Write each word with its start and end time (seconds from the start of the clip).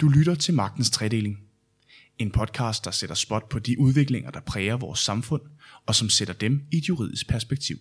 Du 0.00 0.08
lytter 0.08 0.34
til 0.34 0.54
Magtens 0.54 0.90
Tredeling. 0.90 1.38
En 2.18 2.30
podcast, 2.30 2.84
der 2.84 2.90
sætter 2.90 3.14
spot 3.14 3.48
på 3.48 3.58
de 3.58 3.80
udviklinger, 3.80 4.30
der 4.30 4.40
præger 4.40 4.76
vores 4.76 4.98
samfund, 4.98 5.42
og 5.86 5.94
som 5.94 6.08
sætter 6.08 6.34
dem 6.34 6.62
i 6.72 6.76
et 6.76 6.88
juridisk 6.88 7.28
perspektiv. 7.28 7.76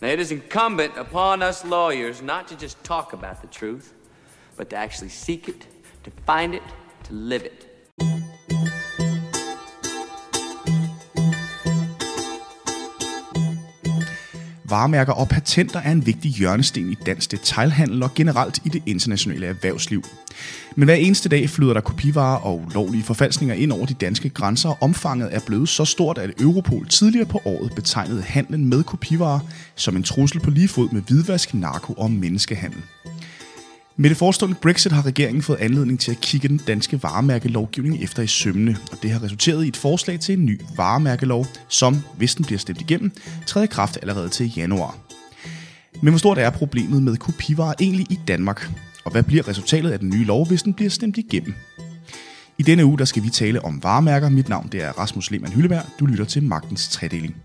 Now, 0.00 0.10
it 0.10 0.20
is 0.20 0.30
incumbent 0.30 0.92
upon 1.00 1.42
us 1.42 1.64
lawyers 1.64 2.22
not 2.22 2.44
to 2.48 2.56
just 2.62 2.78
talk 2.84 3.12
about 3.12 3.36
the 3.36 3.48
truth, 3.52 3.84
but 4.56 4.66
to 4.66 4.76
actually 4.76 5.10
seek 5.10 5.48
it, 5.48 5.68
to 6.04 6.10
find 6.10 6.54
it, 6.54 6.62
to 7.04 7.14
live 7.14 7.44
it. 7.44 7.71
Varemærker 14.72 15.12
og 15.12 15.28
patenter 15.28 15.80
er 15.80 15.92
en 15.92 16.06
vigtig 16.06 16.30
hjørnesten 16.30 16.90
i 16.90 16.94
dansk 16.94 17.30
detailhandel 17.30 18.02
og 18.02 18.14
generelt 18.14 18.60
i 18.64 18.68
det 18.68 18.82
internationale 18.86 19.46
erhvervsliv. 19.46 20.04
Men 20.76 20.84
hver 20.84 20.94
eneste 20.94 21.28
dag 21.28 21.50
flyder 21.50 21.74
der 21.74 21.80
kopivarer 21.80 22.38
og 22.38 22.62
ulovlige 22.66 23.02
forfalskninger 23.02 23.54
ind 23.54 23.72
over 23.72 23.86
de 23.86 23.94
danske 23.94 24.28
grænser, 24.28 24.68
og 24.68 24.78
omfanget 24.80 25.34
er 25.34 25.40
blevet 25.46 25.68
så 25.68 25.84
stort, 25.84 26.18
at 26.18 26.30
Europol 26.40 26.88
tidligere 26.88 27.26
på 27.26 27.40
året 27.44 27.72
betegnede 27.74 28.22
handlen 28.22 28.68
med 28.68 28.82
kopivarer 28.82 29.40
som 29.74 29.96
en 29.96 30.02
trussel 30.02 30.40
på 30.40 30.50
lige 30.50 30.68
fod 30.68 30.88
med 30.92 31.02
hvidvask, 31.02 31.54
narko 31.54 31.92
og 31.92 32.10
menneskehandel. 32.10 32.82
Med 33.96 34.10
det 34.10 34.16
forestående 34.16 34.56
Brexit 34.62 34.92
har 34.92 35.06
regeringen 35.06 35.42
fået 35.42 35.56
anledning 35.56 36.00
til 36.00 36.10
at 36.10 36.20
kigge 36.20 36.48
den 36.48 36.60
danske 36.66 37.02
varemærkelovgivning 37.02 38.02
efter 38.02 38.22
i 38.22 38.26
sømne, 38.26 38.76
og 38.92 38.98
det 39.02 39.10
har 39.10 39.22
resulteret 39.22 39.64
i 39.64 39.68
et 39.68 39.76
forslag 39.76 40.20
til 40.20 40.38
en 40.38 40.46
ny 40.46 40.60
varemærkelov, 40.76 41.46
som, 41.68 42.02
hvis 42.16 42.34
den 42.34 42.44
bliver 42.44 42.58
stemt 42.58 42.80
igennem, 42.80 43.12
træder 43.46 43.64
i 43.64 43.68
kraft 43.70 43.98
allerede 44.02 44.28
til 44.28 44.52
januar. 44.56 44.96
Men 46.02 46.12
hvor 46.12 46.18
stort 46.18 46.38
er 46.38 46.50
problemet 46.50 47.02
med 47.02 47.16
kopivarer 47.16 47.74
egentlig 47.80 48.06
i 48.10 48.18
Danmark? 48.28 48.70
Og 49.04 49.12
hvad 49.12 49.22
bliver 49.22 49.48
resultatet 49.48 49.90
af 49.90 49.98
den 49.98 50.08
nye 50.08 50.24
lov, 50.24 50.48
hvis 50.48 50.62
den 50.62 50.74
bliver 50.74 50.90
stemt 50.90 51.18
igennem? 51.18 51.54
I 52.58 52.62
denne 52.62 52.84
uge 52.84 52.98
der 52.98 53.04
skal 53.04 53.22
vi 53.22 53.30
tale 53.30 53.64
om 53.64 53.82
varemærker. 53.82 54.28
Mit 54.28 54.48
navn 54.48 54.68
det 54.72 54.82
er 54.82 54.92
Rasmus 54.92 55.30
Lehmann 55.30 55.54
Hylleberg. 55.54 55.84
Du 56.00 56.06
lytter 56.06 56.24
til 56.24 56.42
Magtens 56.42 56.88
Tredeling. 56.88 57.36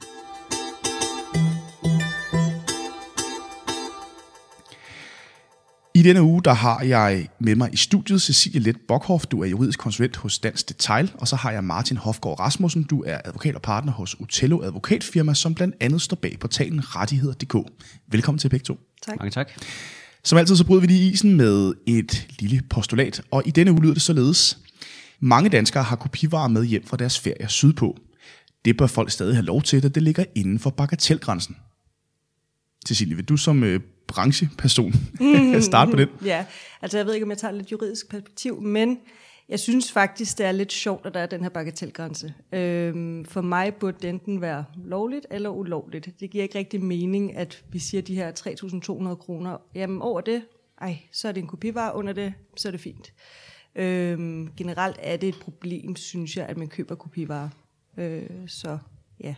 I 5.98 6.02
denne 6.02 6.22
uge 6.22 6.42
der 6.44 6.54
har 6.54 6.82
jeg 6.82 7.28
med 7.40 7.56
mig 7.56 7.70
i 7.74 7.78
studiet 7.78 8.22
Cecilie 8.22 8.62
Let 8.62 8.78
Bokhoff. 8.88 9.26
Du 9.26 9.42
er 9.42 9.46
juridisk 9.46 9.80
konsulent 9.80 10.16
hos 10.16 10.40
Dansk 10.40 10.70
Detail. 10.70 11.12
Og 11.16 11.28
så 11.28 11.36
har 11.36 11.52
jeg 11.52 11.64
Martin 11.64 11.98
Hofgaard 11.98 12.40
Rasmussen. 12.40 12.84
Du 12.84 13.04
er 13.08 13.18
advokat 13.26 13.56
og 13.56 13.62
partner 13.62 13.92
hos 13.92 14.20
Utello 14.20 14.62
Advokatfirma, 14.62 15.34
som 15.34 15.56
blandt 15.56 15.76
andet 15.80 16.02
står 16.02 16.16
bag 16.16 16.38
portalen 16.40 16.96
rettigheder.dk. 16.96 17.56
Velkommen 18.12 18.40
til 18.40 18.50
begge 18.50 18.64
to. 18.64 18.80
Tak. 19.06 19.20
Mange 19.20 19.32
tak. 19.32 19.50
Som 20.24 20.38
altid 20.38 20.56
så 20.56 20.66
bryder 20.66 20.82
vi 20.82 20.88
lige 20.88 21.12
isen 21.12 21.36
med 21.36 21.74
et 21.88 22.28
lille 22.40 22.62
postulat, 22.70 23.22
og 23.32 23.44
i 23.46 23.52
denne 23.52 23.72
uge 23.72 23.82
lyder 23.82 23.94
det 23.94 24.02
således. 24.02 24.58
Mange 25.20 25.50
danskere 25.50 25.84
har 25.84 25.96
kopivarer 25.96 26.48
med 26.48 26.66
hjem 26.66 26.86
fra 26.86 26.98
deres 26.98 27.20
ferie 27.20 27.50
sydpå. 27.50 27.98
Det 28.66 28.78
bør 28.78 28.88
folk 28.88 29.12
stadig 29.12 29.36
have 29.36 29.46
lov 29.46 29.62
til, 29.62 29.84
da 29.84 29.88
det 29.88 30.04
ligger 30.04 30.26
inden 30.36 30.60
for 30.60 30.70
bagatelgrænsen. 30.70 31.56
Cecilie, 32.88 33.16
vil 33.16 33.26
du 33.26 33.38
som 33.38 33.64
øh, 33.64 33.80
brancheperson 34.08 34.94
mm. 35.20 35.62
starte 35.72 35.92
på 35.92 35.98
det? 35.98 36.10
Ja, 36.26 36.46
altså 36.82 36.98
jeg 36.98 37.06
ved 37.06 37.14
ikke, 37.14 37.24
om 37.24 37.30
jeg 37.30 37.38
tager 37.38 37.52
lidt 37.52 37.72
juridisk 37.72 38.10
perspektiv, 38.10 38.62
men 38.62 39.00
jeg 39.50 39.60
synes 39.60 39.92
faktisk, 39.92 40.38
det 40.38 40.46
er 40.46 40.52
lidt 40.52 40.72
sjovt, 40.72 41.06
at 41.06 41.14
der 41.14 41.20
er 41.20 41.26
den 41.26 41.42
her 41.42 41.50
bagatelgrænse. 41.50 42.34
Øhm, 42.52 43.26
for 43.26 43.42
mig 43.42 43.74
burde 43.74 43.98
det 44.02 44.10
enten 44.10 44.42
være 44.42 44.66
lovligt 44.76 45.26
eller 45.32 45.50
ulovligt. 45.50 46.10
Det 46.20 46.30
giver 46.30 46.44
ikke 46.44 46.58
rigtig 46.58 46.82
mening, 46.82 47.36
at 47.36 47.64
vi 47.72 47.80
siger 47.80 48.02
de 48.02 48.16
her 48.16 48.32
3.200 49.12 49.16
kroner. 49.16 49.58
Jamen 49.76 50.02
over 50.02 50.22
det, 50.22 50.42
ej, 50.82 50.98
så 51.12 51.28
er 51.28 51.32
det 51.32 51.42
en 51.42 51.48
kopivare, 51.48 51.96
under 51.96 52.14
det, 52.14 52.34
så 52.56 52.70
er 52.70 52.72
det 52.72 52.82
fint. 52.82 53.14
Øhm, 53.76 54.50
generelt 54.58 54.98
er 55.00 55.18
det 55.18 55.30
et 55.30 55.40
problem, 55.42 55.96
synes 55.96 56.38
jeg, 56.38 56.46
at 56.46 56.58
man 56.58 56.68
køber 56.68 56.96
kopivarer. 56.96 57.50
Øh, 57.98 58.30
så 58.48 58.78
ja. 59.24 59.36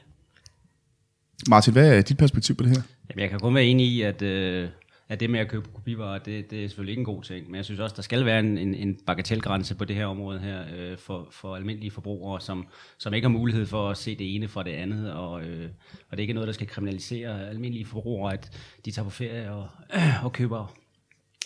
Martin, 1.49 1.73
hvad 1.73 1.97
er 1.97 2.01
dit 2.01 2.17
perspektiv 2.17 2.55
på 2.55 2.63
det 2.63 2.71
her? 2.71 2.81
Jamen, 3.09 3.21
jeg 3.21 3.29
kan 3.29 3.39
kun 3.39 3.55
være 3.55 3.65
enig 3.65 3.87
i, 3.87 4.01
at, 4.01 4.21
øh, 4.21 4.69
at 5.09 5.19
det 5.19 5.29
med 5.29 5.39
at 5.39 5.47
købe 5.47 5.69
kopivarer, 5.73 6.19
det, 6.19 6.51
det 6.51 6.63
er 6.63 6.67
selvfølgelig 6.67 6.91
ikke 6.91 6.99
en 6.99 7.05
god 7.05 7.23
ting. 7.23 7.47
Men 7.47 7.55
jeg 7.55 7.65
synes 7.65 7.79
også, 7.79 7.95
der 7.95 8.01
skal 8.01 8.25
være 8.25 8.39
en, 8.39 8.57
en, 8.57 8.73
en 8.75 8.97
bagatelgrænse 9.05 9.75
på 9.75 9.85
det 9.85 9.95
her 9.95 10.05
område 10.05 10.39
her 10.39 10.63
øh, 10.77 10.97
for, 10.97 11.27
for 11.31 11.55
almindelige 11.55 11.91
forbrugere, 11.91 12.41
som, 12.41 12.67
som 12.97 13.13
ikke 13.13 13.27
har 13.27 13.33
mulighed 13.33 13.65
for 13.65 13.89
at 13.89 13.97
se 13.97 14.15
det 14.15 14.35
ene 14.35 14.47
fra 14.47 14.63
det 14.63 14.71
andet. 14.71 15.13
Og, 15.13 15.43
øh, 15.43 15.69
og 16.11 16.17
det 16.17 16.19
er 16.19 16.21
ikke 16.23 16.33
noget, 16.33 16.47
der 16.47 16.53
skal 16.53 16.67
kriminalisere 16.67 17.49
almindelige 17.49 17.85
forbrugere, 17.85 18.33
at 18.33 18.51
de 18.85 18.91
tager 18.91 19.03
på 19.03 19.09
ferie 19.09 19.51
og, 19.51 19.67
øh, 19.95 20.23
og 20.25 20.33
køber 20.33 20.75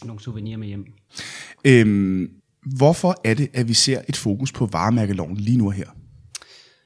nogle 0.05 0.21
souvenirer 0.21 0.57
med 0.57 0.67
hjem. 0.67 0.93
Øhm, 1.65 2.31
hvorfor 2.77 3.21
er 3.23 3.33
det, 3.33 3.49
at 3.53 3.67
vi 3.67 3.73
ser 3.73 4.01
et 4.09 4.15
fokus 4.15 4.51
på 4.51 4.65
varemærkeloven 4.65 5.37
lige 5.37 5.57
nu 5.57 5.69
her? 5.69 5.87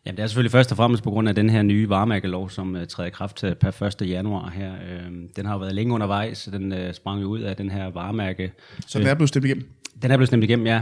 Jamen, 0.08 0.18
det 0.18 0.24
er 0.24 0.28
selvfølgelig 0.28 0.52
først 0.52 0.72
og 0.72 0.78
fremmest 0.78 1.04
på 1.04 1.10
grund 1.10 1.30
af 1.30 1.36
den 1.36 1.50
her 1.50 1.62
nye 1.62 1.90
varemærkelov, 1.90 2.50
som 2.50 2.76
uh, 2.76 2.86
træder 2.86 3.08
i 3.08 3.12
kraft 3.12 3.44
uh, 3.44 3.54
per 3.54 3.82
1. 4.02 4.10
januar 4.10 4.50
her. 4.50 4.72
Uh, 4.72 5.14
den 5.36 5.46
har 5.46 5.54
jo 5.54 5.60
været 5.60 5.76
længe 5.76 5.94
undervejs, 5.94 6.50
den 6.52 6.72
uh, 6.72 6.94
sprang 6.94 7.22
jo 7.22 7.28
ud 7.28 7.40
af 7.40 7.56
den 7.56 7.70
her 7.70 7.86
varemærke. 7.90 8.52
Så 8.88 9.00
den 9.00 9.08
er 9.08 9.14
blevet 9.14 9.30
stemt 9.30 9.46
igennem? 9.46 9.70
Den 10.02 10.12
er 10.12 10.18
blevet 10.18 10.28
stemt 10.28 10.44
igennem, 10.44 10.68
ja. 10.68 10.82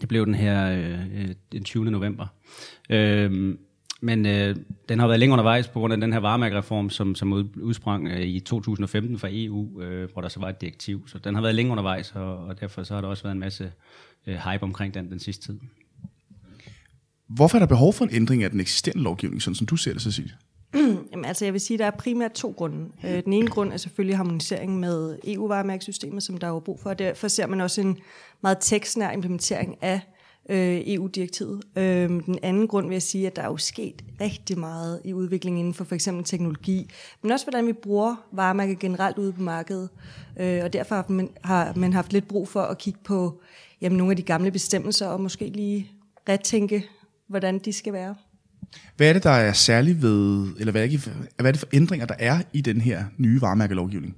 Det 0.00 0.08
blev 0.08 0.26
den 0.26 0.34
her 0.34 0.78
uh, 0.78 1.30
den 1.52 1.64
20. 1.64 1.84
november. 1.84 2.26
Uh, 2.90 3.54
men 4.00 4.26
øh, 4.26 4.56
den 4.88 4.98
har 4.98 5.06
været 5.06 5.20
længe 5.20 5.32
undervejs 5.32 5.68
på 5.68 5.78
grund 5.78 5.92
af 5.92 6.00
den 6.00 6.12
her 6.12 6.20
varemærkereform, 6.20 6.90
som, 6.90 7.14
som 7.14 7.32
udsprang 7.62 8.08
øh, 8.08 8.20
i 8.20 8.40
2015 8.40 9.18
fra 9.18 9.28
EU, 9.30 9.82
øh, 9.82 10.12
hvor 10.12 10.22
der 10.22 10.28
så 10.28 10.40
var 10.40 10.48
et 10.48 10.60
direktiv. 10.60 11.08
Så 11.08 11.18
den 11.18 11.34
har 11.34 11.42
været 11.42 11.54
længe 11.54 11.72
undervejs, 11.72 12.12
og, 12.14 12.38
og 12.38 12.60
derfor 12.60 12.82
så 12.82 12.94
har 12.94 13.00
der 13.00 13.08
også 13.08 13.22
været 13.22 13.34
en 13.34 13.40
masse 13.40 13.72
øh, 14.26 14.34
hype 14.34 14.62
omkring 14.62 14.94
den 14.94 15.10
den 15.10 15.18
sidste 15.18 15.46
tid. 15.46 15.60
Hvorfor 17.28 17.56
er 17.56 17.58
der 17.58 17.66
behov 17.66 17.92
for 17.92 18.04
en 18.04 18.14
ændring 18.14 18.42
af 18.42 18.50
den 18.50 18.60
eksisterende 18.60 19.02
lovgivning, 19.02 19.42
sådan 19.42 19.54
som 19.54 19.66
du 19.66 19.76
ser 19.76 19.92
det, 19.92 20.02
Cecilie? 20.02 20.32
Jamen, 21.12 21.24
altså, 21.24 21.44
jeg 21.44 21.52
vil 21.52 21.60
sige, 21.60 21.74
at 21.74 21.78
der 21.78 21.86
er 21.86 21.90
primært 21.90 22.32
to 22.32 22.54
grunde. 22.56 22.88
Øh, 23.04 23.24
den 23.24 23.32
ene 23.32 23.46
grund 23.46 23.72
er 23.72 23.76
selvfølgelig 23.76 24.16
harmonisering 24.16 24.80
med 24.80 25.18
EU-varemærkesystemet, 25.24 26.22
som 26.22 26.36
der 26.36 26.46
er 26.46 26.60
brug 26.60 26.80
for, 26.80 26.90
og 26.90 26.98
derfor 26.98 27.28
ser 27.28 27.46
man 27.46 27.60
også 27.60 27.80
en 27.80 27.98
meget 28.42 28.58
tekstnær 28.60 29.10
implementering 29.10 29.78
af 29.82 30.00
øh, 30.50 30.80
EU-direktivet. 30.86 31.62
Øh, 31.76 32.08
den 32.08 32.38
anden 32.42 32.68
grund 32.68 32.86
vil 32.86 32.94
jeg 32.94 33.02
sige, 33.02 33.26
at 33.26 33.36
der 33.36 33.42
er 33.42 33.46
jo 33.46 33.56
sket 33.56 34.04
rigtig 34.20 34.58
meget 34.58 35.00
i 35.04 35.12
udviklingen 35.12 35.60
inden 35.60 35.74
for 35.74 35.84
for 35.84 35.94
eksempel 35.94 36.24
teknologi, 36.24 36.90
men 37.22 37.32
også 37.32 37.46
hvordan 37.46 37.66
vi 37.66 37.72
bruger 37.72 38.26
varemærker 38.32 38.74
generelt 38.74 39.18
ude 39.18 39.32
på 39.32 39.42
markedet. 39.42 39.88
Øh, 40.40 40.60
og 40.64 40.72
derfor 40.72 40.94
har 40.94 41.04
man, 41.08 41.30
har 41.44 41.72
man 41.76 41.92
haft 41.92 42.12
lidt 42.12 42.28
brug 42.28 42.48
for 42.48 42.62
at 42.62 42.78
kigge 42.78 43.00
på 43.04 43.40
jamen, 43.80 43.98
nogle 43.98 44.12
af 44.12 44.16
de 44.16 44.22
gamle 44.22 44.50
bestemmelser, 44.50 45.06
og 45.06 45.20
måske 45.20 45.48
lige 45.48 45.90
retænke 46.28 46.84
hvordan 47.28 47.58
de 47.58 47.72
skal 47.72 47.92
være. 47.92 48.14
Hvad 48.96 49.08
er 49.08 49.12
det, 49.12 49.22
der 49.24 49.30
er 49.30 49.52
særligt 49.52 50.02
ved, 50.02 50.48
eller 50.58 50.72
hvad 50.72 50.84
er, 50.84 50.88
det, 50.88 51.04
hvad 51.36 51.46
er 51.46 51.52
det 51.52 51.60
for 51.60 51.68
ændringer, 51.72 52.06
der 52.06 52.14
er 52.18 52.42
i 52.52 52.60
den 52.60 52.80
her 52.80 53.04
nye 53.18 53.40
varemærkelovgivning? 53.40 54.16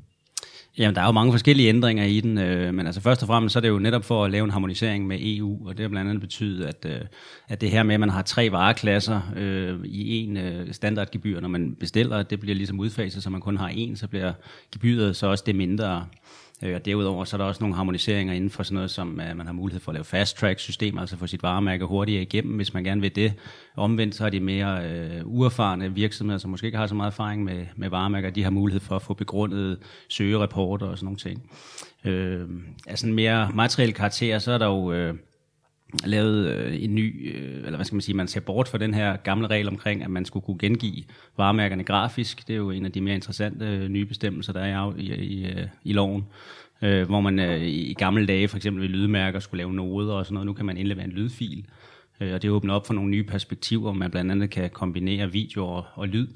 Jamen, 0.79 0.95
der 0.95 1.01
er 1.01 1.07
jo 1.07 1.13
mange 1.13 1.33
forskellige 1.33 1.69
ændringer 1.69 2.05
i 2.05 2.21
den, 2.21 2.39
øh, 2.39 2.75
men 2.75 2.87
altså 2.87 3.01
først 3.01 3.23
og 3.23 3.27
fremmest 3.27 3.53
så 3.53 3.59
er 3.59 3.61
det 3.61 3.69
jo 3.69 3.79
netop 3.79 4.05
for 4.05 4.25
at 4.25 4.31
lave 4.31 4.45
en 4.45 4.51
harmonisering 4.51 5.07
med 5.07 5.19
EU, 5.21 5.69
og 5.69 5.77
det 5.77 5.83
har 5.85 5.89
blandt 5.89 6.11
andet 6.11 6.21
betydet, 6.21 6.65
at, 6.65 6.87
øh, 6.87 7.01
at 7.49 7.61
det 7.61 7.71
her 7.71 7.83
med, 7.83 7.95
at 7.95 8.01
man 8.01 8.11
har 8.11 8.23
tre 8.23 8.53
vareklasser 8.53 9.21
øh, 9.37 9.79
i 9.85 10.25
en 10.25 10.37
øh, 10.37 10.73
standardgebyr, 10.73 11.41
når 11.41 11.49
man 11.49 11.77
bestiller, 11.81 12.23
det 12.23 12.41
bliver 12.41 12.55
ligesom 12.55 12.81
udfaset, 12.81 13.23
så 13.23 13.31
man 13.31 13.41
kun 13.41 13.57
har 13.57 13.69
en, 13.69 13.97
så 13.97 14.09
bliver 14.09 14.33
gebyret 14.73 15.17
så 15.17 15.27
også 15.27 15.45
det 15.47 15.55
mindre. 15.55 16.07
Øh, 16.63 16.75
og 16.75 16.85
derudover 16.85 17.25
så 17.25 17.37
er 17.37 17.39
der 17.39 17.45
også 17.45 17.63
nogle 17.63 17.77
harmoniseringer 17.77 18.35
inden 18.35 18.51
for 18.51 18.63
sådan 18.63 18.75
noget, 18.75 18.91
som 18.91 19.21
at 19.21 19.37
man 19.37 19.47
har 19.47 19.53
mulighed 19.53 19.81
for 19.81 19.91
at 19.93 19.95
lave 19.95 20.05
fast 20.05 20.37
track 20.37 20.61
systemer, 20.61 21.01
altså 21.01 21.17
få 21.17 21.27
sit 21.27 21.43
varemærke 21.43 21.85
hurtigere 21.85 22.23
igennem, 22.23 22.57
hvis 22.57 22.75
man 22.75 22.85
gerne 22.85 23.01
vil 23.01 23.17
det. 23.17 23.33
Omvendt 23.77 24.15
så 24.15 24.27
er 24.27 24.31
de 24.31 24.41
mere 24.41 24.91
øh, 24.91 25.21
uerfarne 25.25 25.95
virksomheder, 25.95 26.39
som 26.39 26.51
måske 26.51 26.67
ikke 26.67 26.79
har 26.79 26.87
så 26.87 26.95
meget 26.95 27.11
erfaring 27.11 27.45
med, 27.45 27.67
med 27.77 27.89
varemærker, 27.89 28.31
de 28.31 28.43
har 28.43 28.51
mulighed 28.51 28.81
for 28.81 28.97
at 28.97 29.03
få 29.03 29.15
begrundet 29.15 29.79
søgerapporter 30.09 30.87
og 30.87 30.99
sådan 30.99 31.05
nogle 31.05 31.19
ting. 31.19 31.51
Øh, 32.05 32.49
altså 32.87 33.07
en 33.07 33.15
mere 33.15 33.51
materiel 33.55 33.95
karakter, 33.95 34.39
så 34.39 34.53
er 34.53 34.59
der 34.59 34.67
jo... 34.67 34.93
Øh, 34.93 35.15
lavet 36.05 36.47
øh, 36.47 36.83
en 36.85 36.95
ny, 36.95 37.35
øh, 37.35 37.57
eller 37.57 37.77
hvad 37.77 37.85
skal 37.85 37.97
man 37.97 38.03
sige, 38.03 38.17
man 38.17 38.29
ser 38.29 38.41
bort 38.41 38.69
fra 38.69 38.79
den 38.79 38.95
her 38.95 39.17
gamle 39.17 39.47
regel 39.47 39.69
omkring, 39.69 40.03
at 40.03 40.11
man 40.11 40.25
skulle 40.25 40.45
kunne 40.45 40.59
gengive 40.59 41.05
varemærkerne 41.37 41.85
grafisk. 41.85 42.49
Det 42.49 42.53
er 42.53 42.59
jo 42.59 42.71
en 42.71 42.85
af 42.85 42.93
de 42.93 43.01
mere 43.01 43.15
interessante 43.15 43.67
øh, 43.67 43.89
nye 43.89 44.05
bestemmelser, 44.05 44.53
der 44.53 44.61
er 44.61 44.95
i, 44.97 45.03
i, 45.03 45.15
i, 45.15 45.47
øh, 45.47 45.67
i 45.85 45.93
loven. 45.93 46.25
Øh, 46.83 47.07
hvor 47.07 47.21
man 47.21 47.39
øh, 47.39 47.63
i 47.63 47.95
gamle 47.99 48.27
dage, 48.27 48.49
for 48.49 48.57
eksempel 48.57 48.83
ved 48.83 48.89
lydmærker, 48.89 49.41
skulle 49.41 49.59
lave 49.59 49.73
noder 49.73 50.15
og 50.15 50.27
sådan 50.27 50.35
noget. 50.35 50.47
Nu 50.47 50.53
kan 50.53 50.67
man 50.67 50.77
indlevere 50.77 51.05
en 51.05 51.13
lydfil, 51.13 51.67
øh, 52.21 52.35
og 52.35 52.43
det 52.43 52.51
åbner 52.51 52.75
op 52.75 52.87
for 52.87 52.95
nogle 52.95 53.11
nye 53.11 53.25
perspektiver, 53.25 53.83
hvor 53.83 53.93
man 53.93 54.11
blandt 54.11 54.33
andet 54.33 54.51
kan 54.51 54.71
kombinere 54.71 55.33
video 55.33 55.67
og, 55.67 55.85
og 55.95 56.09
lyd. 56.09 56.29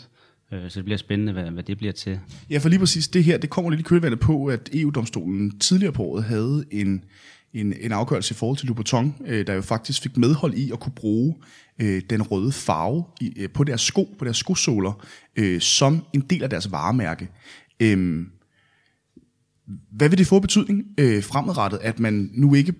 Øh, 0.52 0.70
så 0.70 0.78
det 0.78 0.84
bliver 0.84 0.98
spændende, 0.98 1.32
hvad, 1.32 1.50
hvad 1.50 1.62
det 1.62 1.78
bliver 1.78 1.92
til. 1.92 2.20
Ja, 2.50 2.58
for 2.58 2.68
lige 2.68 2.78
præcis 2.78 3.08
det 3.08 3.24
her, 3.24 3.38
det 3.38 3.50
kommer 3.50 3.70
lidt 3.70 3.80
i 3.80 3.84
kølvandet 3.84 4.20
på, 4.20 4.46
at 4.46 4.70
EU-domstolen 4.72 5.58
tidligere 5.58 5.92
på 5.92 6.02
året 6.02 6.24
havde 6.24 6.64
en, 6.70 7.04
en, 7.54 7.74
en 7.80 7.92
afgørelse 7.92 8.32
i 8.32 8.36
forhold 8.36 8.58
til 8.58 8.66
Louboutin, 8.66 9.14
øh, 9.26 9.46
der 9.46 9.54
jo 9.54 9.62
faktisk 9.62 10.02
fik 10.02 10.16
medhold 10.16 10.54
i 10.54 10.72
at 10.72 10.80
kunne 10.80 10.92
bruge 10.92 11.34
øh, 11.78 12.02
den 12.10 12.22
røde 12.22 12.52
farve 12.52 13.04
i, 13.20 13.32
øh, 13.36 13.50
på 13.50 13.64
deres 13.64 13.80
sko, 13.80 14.14
på 14.18 14.24
deres 14.24 14.36
skosåler, 14.36 15.06
øh, 15.36 15.60
som 15.60 16.04
en 16.12 16.20
del 16.20 16.42
af 16.42 16.50
deres 16.50 16.72
varemærke. 16.72 17.28
Øh, 17.80 18.26
hvad 19.90 20.08
vil 20.08 20.18
det 20.18 20.26
få 20.26 20.40
betydning 20.40 20.84
øh, 20.98 21.22
fremadrettet, 21.22 21.78
at 21.82 22.00
man 22.00 22.30
nu 22.34 22.54
ikke 22.54 22.74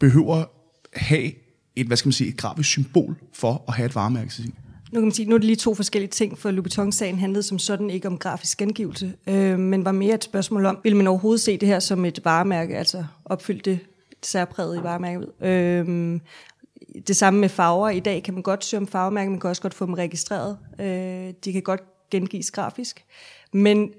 behøver 0.00 0.44
have 0.92 1.32
et, 1.76 1.86
hvad 1.86 1.96
skal 1.96 2.06
man 2.06 2.12
sige, 2.12 2.30
et 2.30 2.36
grafisk 2.36 2.68
symbol 2.68 3.16
for 3.32 3.64
at 3.68 3.74
have 3.74 3.86
et 3.86 3.94
varemærke 3.94 4.30
til 4.30 4.42
sin? 4.42 4.54
Nu 4.92 5.00
kan 5.00 5.06
man 5.06 5.12
sige, 5.12 5.28
nu 5.28 5.34
er 5.34 5.38
det 5.38 5.46
lige 5.46 5.56
to 5.56 5.74
forskellige 5.74 6.10
ting, 6.10 6.38
for 6.38 6.50
Louboutin-sagen 6.50 7.18
handlede 7.18 7.42
som 7.42 7.58
sådan 7.58 7.90
ikke 7.90 8.08
om 8.08 8.18
grafisk 8.18 8.58
gengivelse, 8.58 9.14
øh, 9.26 9.58
men 9.58 9.84
var 9.84 9.92
mere 9.92 10.14
et 10.14 10.24
spørgsmål 10.24 10.66
om, 10.66 10.78
vil 10.82 10.96
man 10.96 11.06
overhovedet 11.06 11.40
se 11.40 11.58
det 11.58 11.68
her 11.68 11.80
som 11.80 12.04
et 12.04 12.20
varemærke, 12.24 12.76
altså 12.76 13.04
opfylde 13.24 13.70
det 13.70 13.78
særpræget 14.26 14.80
i 14.80 14.82
varemærket. 14.82 15.28
Øhm, 15.40 16.20
det 17.06 17.16
samme 17.16 17.40
med 17.40 17.48
farver. 17.48 17.88
I 17.88 18.00
dag 18.00 18.22
kan 18.22 18.34
man 18.34 18.42
godt 18.42 18.64
søge 18.64 18.80
om 18.80 18.86
farvemærker, 18.86 19.30
man 19.30 19.40
kan 19.40 19.50
også 19.50 19.62
godt 19.62 19.74
få 19.74 19.86
dem 19.86 19.94
registreret. 19.94 20.58
Øh, 20.80 21.34
de 21.44 21.52
kan 21.52 21.62
godt 21.62 21.82
gengives 22.10 22.50
grafisk. 22.50 23.04
Men 23.52 23.92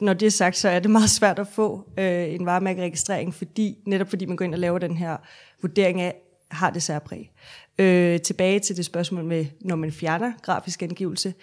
når 0.00 0.12
det 0.12 0.26
er 0.26 0.30
sagt, 0.30 0.56
så 0.56 0.68
er 0.68 0.78
det 0.78 0.90
meget 0.90 1.10
svært 1.10 1.38
at 1.38 1.46
få 1.46 1.84
øh, 1.98 2.34
en 2.34 2.46
varemærkeregistrering, 2.46 3.34
fordi, 3.34 3.78
netop 3.86 4.08
fordi 4.08 4.26
man 4.26 4.36
går 4.36 4.44
ind 4.44 4.54
og 4.54 4.60
laver 4.60 4.78
den 4.78 4.96
her 4.96 5.16
vurdering 5.60 6.00
af, 6.00 6.14
har 6.50 6.70
det 6.70 6.82
særpræg. 6.82 7.30
Øh, 7.78 8.20
tilbage 8.20 8.60
til 8.60 8.76
det 8.76 8.84
spørgsmål 8.84 9.24
med, 9.24 9.46
når 9.60 9.76
man 9.76 9.92
fjerner 9.92 10.32
grafisk 10.42 10.82
angivelse. 10.82 11.34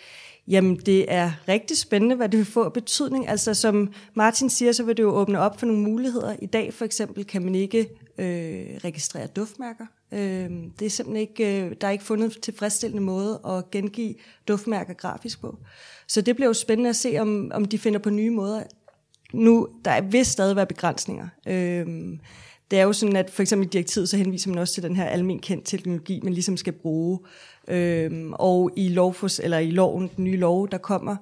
Jamen, 0.47 0.75
det 0.75 1.13
er 1.13 1.31
rigtig 1.47 1.77
spændende, 1.77 2.15
hvad 2.15 2.29
det 2.29 2.37
vil 2.37 2.45
få 2.45 2.63
af 2.63 2.73
betydning. 2.73 3.27
Altså, 3.27 3.53
som 3.53 3.93
Martin 4.13 4.49
siger, 4.49 4.71
så 4.71 4.83
vil 4.83 4.97
det 4.97 5.03
jo 5.03 5.09
åbne 5.09 5.39
op 5.39 5.59
for 5.59 5.65
nogle 5.65 5.81
muligheder. 5.81 6.35
I 6.41 6.45
dag 6.45 6.73
for 6.73 6.85
eksempel 6.85 7.25
kan 7.25 7.41
man 7.41 7.55
ikke 7.55 7.87
øh, 8.17 8.65
registrere 8.83 9.27
duftmærker. 9.27 9.85
Øh, 10.11 10.49
det 10.79 10.85
er 10.85 10.89
simpelthen 10.89 11.15
ikke, 11.15 11.65
øh, 11.65 11.75
der 11.81 11.87
er 11.87 11.91
ikke 11.91 12.03
fundet 12.03 12.37
tilfredsstillende 12.41 13.03
måde 13.03 13.39
at 13.47 13.71
gengive 13.71 14.15
duftmærker 14.47 14.93
grafisk 14.93 15.41
på. 15.41 15.57
Så 16.07 16.21
det 16.21 16.35
bliver 16.35 16.49
jo 16.49 16.53
spændende 16.53 16.89
at 16.89 16.95
se, 16.95 17.17
om, 17.19 17.51
om 17.53 17.65
de 17.65 17.77
finder 17.77 17.99
på 17.99 18.09
nye 18.09 18.29
måder. 18.29 18.63
Nu, 19.33 19.67
der 19.85 20.01
vil 20.01 20.25
stadig 20.25 20.55
være 20.55 20.65
begrænsninger. 20.65 21.27
Øh, 21.47 21.87
det 22.71 22.79
er 22.79 22.83
jo 22.83 22.93
sådan, 22.93 23.15
at 23.15 23.29
for 23.29 23.41
eksempel 23.41 23.67
i 23.67 23.69
direktivet, 23.69 24.09
så 24.09 24.17
henviser 24.17 24.49
man 24.49 24.59
også 24.59 24.73
til 24.73 24.83
den 24.83 24.95
her 24.95 25.05
almen 25.05 25.39
kendt 25.39 25.65
teknologi, 25.65 26.19
man 26.23 26.33
ligesom 26.33 26.57
skal 26.57 26.73
bruge. 26.73 27.19
Øhm, 27.67 28.33
og 28.33 28.71
i, 28.75 28.89
lovfors, 28.89 29.39
eller 29.39 29.57
i 29.57 29.71
loven, 29.71 30.11
den 30.15 30.23
nye 30.23 30.37
lov, 30.37 30.69
der 30.69 30.77
kommer, 30.77 31.15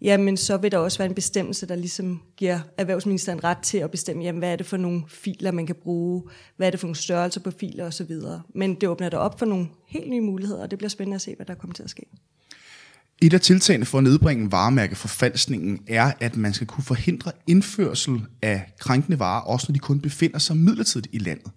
jamen 0.00 0.36
så 0.36 0.56
vil 0.56 0.72
der 0.72 0.78
også 0.78 0.98
være 0.98 1.08
en 1.08 1.14
bestemmelse, 1.14 1.66
der 1.66 1.76
ligesom 1.76 2.22
giver 2.36 2.60
erhvervsministeren 2.78 3.44
ret 3.44 3.58
til 3.58 3.78
at 3.78 3.90
bestemme, 3.90 4.24
jamen 4.24 4.38
hvad 4.38 4.52
er 4.52 4.56
det 4.56 4.66
for 4.66 4.76
nogle 4.76 5.02
filer, 5.08 5.50
man 5.50 5.66
kan 5.66 5.76
bruge, 5.82 6.22
hvad 6.56 6.66
er 6.66 6.70
det 6.70 6.80
for 6.80 6.86
nogle 6.86 6.96
størrelser 6.96 7.40
på 7.40 7.50
filer 7.50 7.86
osv. 7.86 8.16
Men 8.54 8.74
det 8.74 8.88
åbner 8.88 9.08
der 9.08 9.18
op 9.18 9.38
for 9.38 9.46
nogle 9.46 9.68
helt 9.86 10.10
nye 10.10 10.20
muligheder, 10.20 10.62
og 10.62 10.70
det 10.70 10.78
bliver 10.78 10.90
spændende 10.90 11.14
at 11.14 11.20
se, 11.20 11.34
hvad 11.36 11.46
der 11.46 11.54
kommer 11.54 11.74
til 11.74 11.82
at 11.82 11.90
ske. 11.90 12.06
Et 13.22 13.34
af 13.34 13.40
tiltagene 13.40 13.84
for 13.84 13.98
at 13.98 14.04
nedbringe 14.04 14.52
varemærkeforfalskningen 14.52 15.80
er, 15.86 16.12
at 16.20 16.36
man 16.36 16.52
skal 16.52 16.66
kunne 16.66 16.84
forhindre 16.84 17.32
indførsel 17.46 18.22
af 18.42 18.72
krænkende 18.78 19.18
varer, 19.18 19.40
også 19.40 19.66
når 19.68 19.72
de 19.72 19.78
kun 19.78 20.00
befinder 20.00 20.38
sig 20.38 20.56
midlertidigt 20.56 21.14
i 21.14 21.18
landet. 21.18 21.52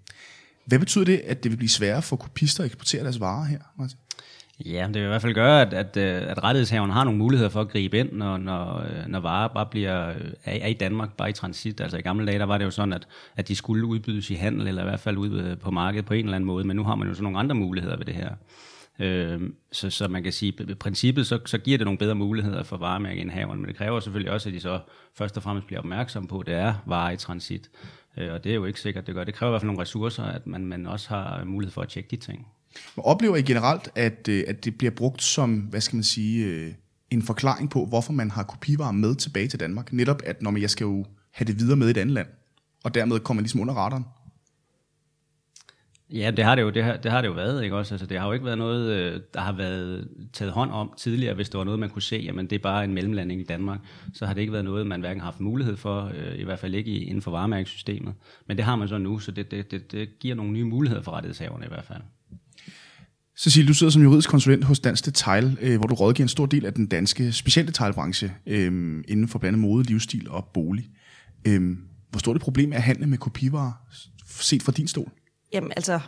Hvad 0.66 0.80
betyder 0.80 1.06
det, 1.06 1.18
at 1.18 1.44
det 1.44 1.52
vil 1.52 1.58
blive 1.58 1.70
sværere 1.70 2.02
for 2.02 2.16
kopister 2.16 2.64
at 2.64 2.66
eksportere 2.66 3.04
deres 3.04 3.20
varer 3.20 3.46
her, 3.46 3.60
Martin? 3.78 3.98
Ja, 4.66 4.88
det 4.88 4.96
vil 4.96 5.04
i 5.04 5.08
hvert 5.08 5.22
fald 5.22 5.34
gøre, 5.34 5.62
at, 5.62 5.74
at, 5.74 5.98
øh, 5.98 6.32
at 6.32 6.44
rettighedshaverne 6.44 6.94
har 6.94 7.04
nogle 7.04 7.20
muligheder 7.20 7.50
for 7.50 7.62
at 7.62 7.70
gribe 7.70 8.00
ind, 8.00 8.12
når, 8.12 8.38
når, 8.38 8.80
øh, 8.80 9.08
når 9.08 9.20
varer 9.20 9.48
bare 9.48 9.66
bliver 9.66 9.92
er, 9.92 10.14
er 10.46 10.68
i 10.68 10.74
Danmark, 10.74 11.14
bare 11.18 11.30
i 11.30 11.34
transit. 11.34 11.82
Altså 11.82 11.98
i 11.98 12.02
gamle 12.02 12.28
dage, 12.28 12.40
der 12.40 12.46
var 12.46 12.58
det 12.58 12.66
jo 12.66 12.72
sådan, 12.72 12.94
at, 12.94 13.08
at 13.36 13.48
de 13.48 13.56
skulle 13.56 13.86
udbydes 13.86 14.30
i 14.30 14.34
handel, 14.34 14.68
eller 14.68 14.82
i 14.82 14.86
hvert 14.86 15.00
fald 15.00 15.18
ud 15.18 15.40
øh, 15.40 15.58
på 15.58 15.72
markedet 15.72 16.06
på 16.06 16.14
en 16.14 16.26
eller 16.26 16.36
anden 16.36 16.48
måde, 16.48 16.68
men 16.68 16.76
nu 16.76 16.84
har 16.84 16.96
man 16.96 17.08
jo 17.08 17.14
sådan 17.14 17.24
nogle 17.24 17.40
andre 17.40 17.56
muligheder 17.56 17.98
ved 17.98 18.06
det 18.06 18.16
her. 18.16 18.30
Øh, 19.00 19.42
så, 19.72 19.90
så 19.90 20.08
man 20.08 20.24
kan 20.24 20.32
sige, 20.32 20.54
i 20.70 20.74
princippet 20.74 21.28
så, 21.28 21.40
så 21.46 21.58
giver 21.58 21.78
det 21.78 21.86
nogle 21.86 21.98
bedre 21.98 22.16
muligheder 22.16 22.64
for 22.64 22.78
varemærkeindhaverne, 22.78 23.62
men 23.62 23.68
det 23.68 23.78
kræver 23.78 24.00
selvfølgelig 24.00 24.32
også, 24.32 24.50
at 24.50 24.54
de 24.54 24.60
så 24.60 24.80
først 25.18 25.38
og 25.38 25.44
fremmest 25.44 25.68
bliver 25.68 25.80
opmærksom 25.80 26.28
på, 26.28 26.40
at 26.40 26.48
det 26.48 26.56
er 26.56 26.74
varer 26.86 27.12
i 27.12 27.18
transit. 27.18 27.70
Øh, 28.18 28.34
og 28.34 28.44
det 28.44 28.50
er 28.50 28.56
jo 28.56 28.66
ikke 28.66 28.82
sikkert, 28.82 29.08
det 29.08 29.16
gør. 29.16 29.24
Det 29.24 29.34
kræver 29.34 29.50
i 29.50 29.52
hvert 29.52 29.62
fald 29.62 29.68
nogle 29.68 29.82
ressourcer, 29.82 30.24
at 30.24 30.48
man, 30.48 30.66
man 30.66 30.88
også 30.88 31.10
har 31.10 31.44
mulighed 31.44 31.72
for 31.72 31.82
at 31.82 31.90
tjekke 31.90 32.12
de 32.12 32.16
ting. 32.16 32.48
Men 32.96 33.06
oplever 33.06 33.36
I 33.36 33.42
generelt, 33.42 33.90
at, 33.96 34.28
øh, 34.28 34.44
at 34.48 34.66
det 34.66 34.78
bliver 34.78 34.92
brugt 34.92 35.24
som, 35.24 35.56
hvad 35.56 35.82
skal 35.82 35.96
man 35.96 36.04
sige, 36.04 36.46
øh, 36.46 36.74
en 37.10 37.22
forklaring 37.22 37.70
på, 37.70 37.86
hvorfor 37.86 38.14
man 38.14 38.32
har 38.32 38.44
kopivarer 38.44 38.92
med 38.92 39.16
tilbage 39.16 39.48
til 39.48 39.60
Danmark? 39.60 39.94
Netop 39.94 40.22
at, 40.26 40.42
når 40.42 40.52
man, 40.52 40.62
jeg 40.62 40.70
skal 40.70 40.86
jo 40.86 41.06
have 41.32 41.46
det 41.46 41.60
videre 41.60 41.78
med 41.78 41.88
i 41.88 41.92
et 41.92 41.98
andet 41.98 42.14
land, 42.14 42.28
og 42.84 42.94
dermed 42.94 43.20
kommer 43.20 43.40
man 43.40 43.44
ligesom 43.44 43.62
under 43.62 43.74
radaren. 43.74 44.06
Ja, 46.14 46.32
det 46.32 46.46
har 46.46 46.56
det 46.56 46.62
jo, 46.62 46.70
det 46.70 46.84
har, 46.84 46.98
det 46.98 47.12
har 47.12 47.22
det 47.22 47.28
jo 47.28 47.34
været, 47.34 47.64
ikke 47.64 47.76
også? 47.76 47.94
Altså, 47.94 48.06
det 48.06 48.20
har 48.20 48.28
jo 48.28 48.34
ikke 48.34 48.46
været 48.46 48.58
noget, 48.58 48.92
øh, 48.92 49.22
der 49.34 49.40
har 49.40 49.52
været 49.54 50.10
taget 50.34 50.54
hånd 50.54 50.72
om 50.72 50.94
tidligere, 50.98 51.34
hvis 51.34 51.50
det 51.50 51.58
var 51.58 51.64
noget, 51.64 51.80
man 51.80 51.90
kunne 51.90 52.02
se, 52.02 52.16
jamen 52.16 52.50
det 52.50 52.56
er 52.56 52.60
bare 52.60 52.84
en 52.84 52.94
mellemlanding 52.94 53.42
i 53.42 53.44
Danmark. 53.44 53.80
Så 54.14 54.26
har 54.26 54.34
det 54.34 54.42
ikke 54.42 54.54
været 54.54 54.66
noget, 54.66 54.88
man 54.88 55.00
hverken 55.00 55.20
har 55.20 55.26
haft 55.26 55.40
mulighed 55.40 55.78
for, 55.78 56.12
øh, 56.16 56.40
i 56.40 56.44
hvert 56.44 56.60
fald 56.60 56.76
ikke 56.76 56.92
inden 56.92 57.22
for 57.22 57.32
varemærkesystemet. 57.32 58.14
Men 58.48 58.58
det 58.58 58.66
har 58.66 58.76
man 58.76 58.88
så 58.88 58.98
nu, 58.98 59.20
så 59.20 59.32
det, 59.32 59.52
det, 59.52 59.72
det, 59.72 59.92
det 59.92 60.20
giver 60.20 60.36
nogle 60.36 60.52
nye 60.52 60.66
muligheder 60.66 61.02
for 61.02 61.12
rettighedshaverne 61.12 61.66
i 61.66 61.70
hvert 61.70 61.86
fald. 61.86 62.02
Cecilie, 63.42 63.68
du 63.68 63.74
sidder 63.74 63.92
som 63.92 64.02
juridisk 64.02 64.30
konsulent 64.30 64.64
hos 64.64 64.80
Dansk 64.80 65.06
Detail, 65.06 65.58
øh, 65.62 65.78
hvor 65.78 65.88
du 65.88 65.96
rådgiver 65.96 66.26
en 66.26 66.30
stor 66.30 66.46
del 66.46 66.66
af 66.66 66.74
den 66.74 66.88
danske 66.88 67.32
specialdetailbranche 67.32 68.34
øh, 68.48 69.04
inden 69.08 69.28
for 69.28 69.40
blandt 69.40 69.56
andet 69.56 69.70
mode, 69.70 69.84
livsstil 69.84 70.30
og 70.30 70.46
bolig. 70.54 70.90
Øh, 71.48 71.78
hvor 72.10 72.20
stort 72.20 72.36
et 72.36 72.42
problem 72.42 72.72
er 72.72 72.76
at 72.76 72.82
handle 72.82 73.08
med 73.08 73.18
kopivarer, 73.18 73.72
set 74.26 74.64
fra 74.64 74.72
din 74.72 74.88
stol? 74.88 75.12
Jamen 75.54 75.72
altså, 75.76 76.00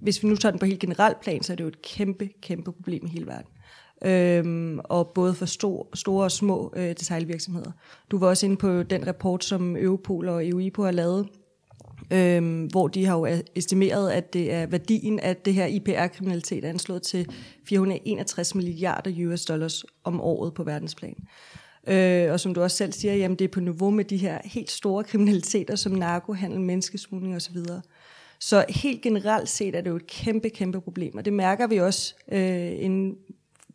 hvis 0.00 0.22
vi 0.22 0.28
nu 0.28 0.36
tager 0.36 0.50
den 0.50 0.58
på 0.58 0.66
helt 0.66 0.80
generelt 0.80 1.20
plan, 1.20 1.42
så 1.42 1.52
er 1.52 1.56
det 1.56 1.64
jo 1.64 1.68
et 1.68 1.82
kæmpe, 1.82 2.28
kæmpe 2.42 2.72
problem 2.72 3.06
i 3.06 3.10
hele 3.10 3.26
verden. 3.26 3.48
Øhm, 4.04 4.78
og 4.84 5.12
både 5.14 5.34
for 5.34 5.46
stor, 5.46 5.88
store 5.94 6.24
og 6.24 6.32
små 6.32 6.72
øh, 6.76 6.88
detailvirksomheder. 6.88 7.70
Du 8.10 8.18
var 8.18 8.26
også 8.26 8.46
inde 8.46 8.56
på 8.56 8.82
den 8.82 9.06
rapport, 9.06 9.44
som 9.44 9.76
Europol 9.76 10.28
og 10.28 10.48
EUIPO 10.48 10.84
har 10.84 10.90
lavet, 10.90 11.28
øhm, 12.12 12.64
hvor 12.64 12.88
de 12.88 13.06
har 13.06 13.18
jo 13.18 13.42
estimeret, 13.54 14.10
at 14.10 14.32
det 14.32 14.52
er 14.52 14.66
værdien 14.66 15.20
af 15.20 15.36
det 15.36 15.54
her 15.54 15.66
IPR-kriminalitet 15.66 16.64
anslået 16.64 17.02
til 17.02 17.26
461 17.68 18.54
milliarder 18.54 19.26
US 19.26 19.44
dollars 19.44 19.84
om 20.04 20.20
året 20.20 20.54
på 20.54 20.62
verdensplan. 20.62 21.16
Øh, 21.86 22.32
og 22.32 22.40
som 22.40 22.54
du 22.54 22.62
også 22.62 22.76
selv 22.76 22.92
siger, 22.92 23.14
jamen 23.14 23.38
det 23.38 23.44
er 23.44 23.48
på 23.48 23.60
niveau 23.60 23.90
med 23.90 24.04
de 24.04 24.16
her 24.16 24.38
helt 24.44 24.70
store 24.70 25.04
kriminaliteter, 25.04 25.76
som 25.76 25.92
narkohandel, 25.92 26.60
menneskesmugling 26.60 27.36
osv., 27.36 27.56
så 28.40 28.64
helt 28.68 29.02
generelt 29.02 29.48
set 29.48 29.74
er 29.74 29.80
det 29.80 29.90
jo 29.90 29.96
et 29.96 30.06
kæmpe, 30.06 30.48
kæmpe 30.48 30.80
problem, 30.80 31.16
og 31.16 31.24
det 31.24 31.32
mærker 31.32 31.66
vi 31.66 31.80
også 31.80 32.14
øh, 32.32 32.72
inden, 32.84 33.16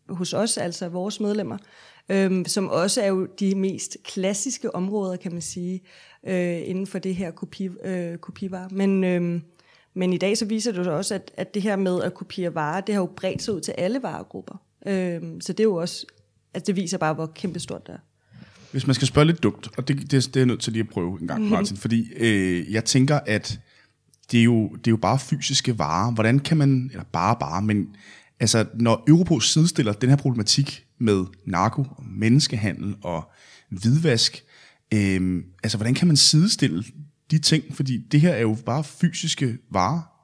hos 0.09 0.33
os, 0.33 0.57
altså 0.57 0.89
vores 0.89 1.19
medlemmer, 1.19 1.57
øh, 2.09 2.45
som 2.45 2.69
også 2.69 3.01
er 3.01 3.07
jo 3.07 3.27
de 3.39 3.55
mest 3.55 3.97
klassiske 4.03 4.75
områder, 4.75 5.15
kan 5.15 5.31
man 5.31 5.41
sige, 5.41 5.81
øh, 6.27 6.61
inden 6.65 6.87
for 6.87 6.99
det 6.99 7.15
her 7.15 7.31
kopi, 7.31 7.69
øh, 7.83 8.17
kopivarer. 8.17 8.69
Men, 8.71 9.03
øh, 9.03 9.41
men 9.93 10.13
i 10.13 10.17
dag 10.17 10.37
så 10.37 10.45
viser 10.45 10.71
det 10.71 10.85
jo 10.85 10.97
også, 10.97 11.15
at, 11.15 11.31
at 11.37 11.53
det 11.53 11.61
her 11.61 11.75
med 11.75 12.03
at 12.03 12.13
kopiere 12.13 12.55
varer, 12.55 12.81
det 12.81 12.95
har 12.95 13.01
jo 13.01 13.09
bredt 13.15 13.41
sig 13.41 13.53
ud 13.53 13.61
til 13.61 13.71
alle 13.77 13.99
varegrupper. 14.01 14.55
Øh, 14.87 15.21
så 15.41 15.53
det 15.53 15.59
er 15.59 15.63
jo 15.63 15.75
også, 15.75 16.05
altså 16.53 16.65
det 16.67 16.75
viser 16.75 16.97
bare, 16.97 17.13
hvor 17.13 17.31
kæmpestort 17.35 17.87
det 17.87 17.93
er. 17.93 17.99
Hvis 18.71 18.87
man 18.87 18.93
skal 18.93 19.07
spørge 19.07 19.27
lidt 19.27 19.43
dumt, 19.43 19.69
og 19.77 19.87
det, 19.87 19.97
det, 19.97 20.11
det 20.11 20.35
er 20.35 20.39
jeg 20.39 20.45
nødt 20.45 20.61
til 20.61 20.73
lige 20.73 20.83
at 20.83 20.89
prøve 20.89 21.21
en 21.21 21.27
gang, 21.27 21.43
Martin, 21.49 21.77
fordi 21.77 22.13
øh, 22.17 22.71
jeg 22.71 22.85
tænker, 22.85 23.19
at 23.25 23.59
det 24.31 24.39
er, 24.39 24.43
jo, 24.43 24.67
det 24.69 24.87
er 24.87 24.91
jo 24.91 24.97
bare 24.97 25.19
fysiske 25.19 25.79
varer. 25.79 26.11
Hvordan 26.11 26.39
kan 26.39 26.57
man, 26.57 26.89
eller 26.91 27.03
bare 27.03 27.35
bare, 27.39 27.61
men 27.61 27.95
altså 28.39 28.65
når 28.73 29.03
Europol 29.07 29.41
sidestiller 29.41 29.93
den 29.93 30.09
her 30.09 30.15
problematik 30.15 30.85
med 30.99 31.25
narko, 31.45 31.81
og 31.81 32.03
menneskehandel 32.05 32.95
og 33.01 33.31
hvidvask, 33.69 34.43
øh, 34.93 35.43
altså 35.63 35.77
hvordan 35.77 35.93
kan 35.93 36.07
man 36.07 36.17
sidestille 36.17 36.83
de 37.31 37.39
ting? 37.39 37.75
Fordi 37.75 37.97
det 37.97 38.21
her 38.21 38.31
er 38.31 38.41
jo 38.41 38.57
bare 38.65 38.83
fysiske 38.83 39.57
varer. 39.71 40.16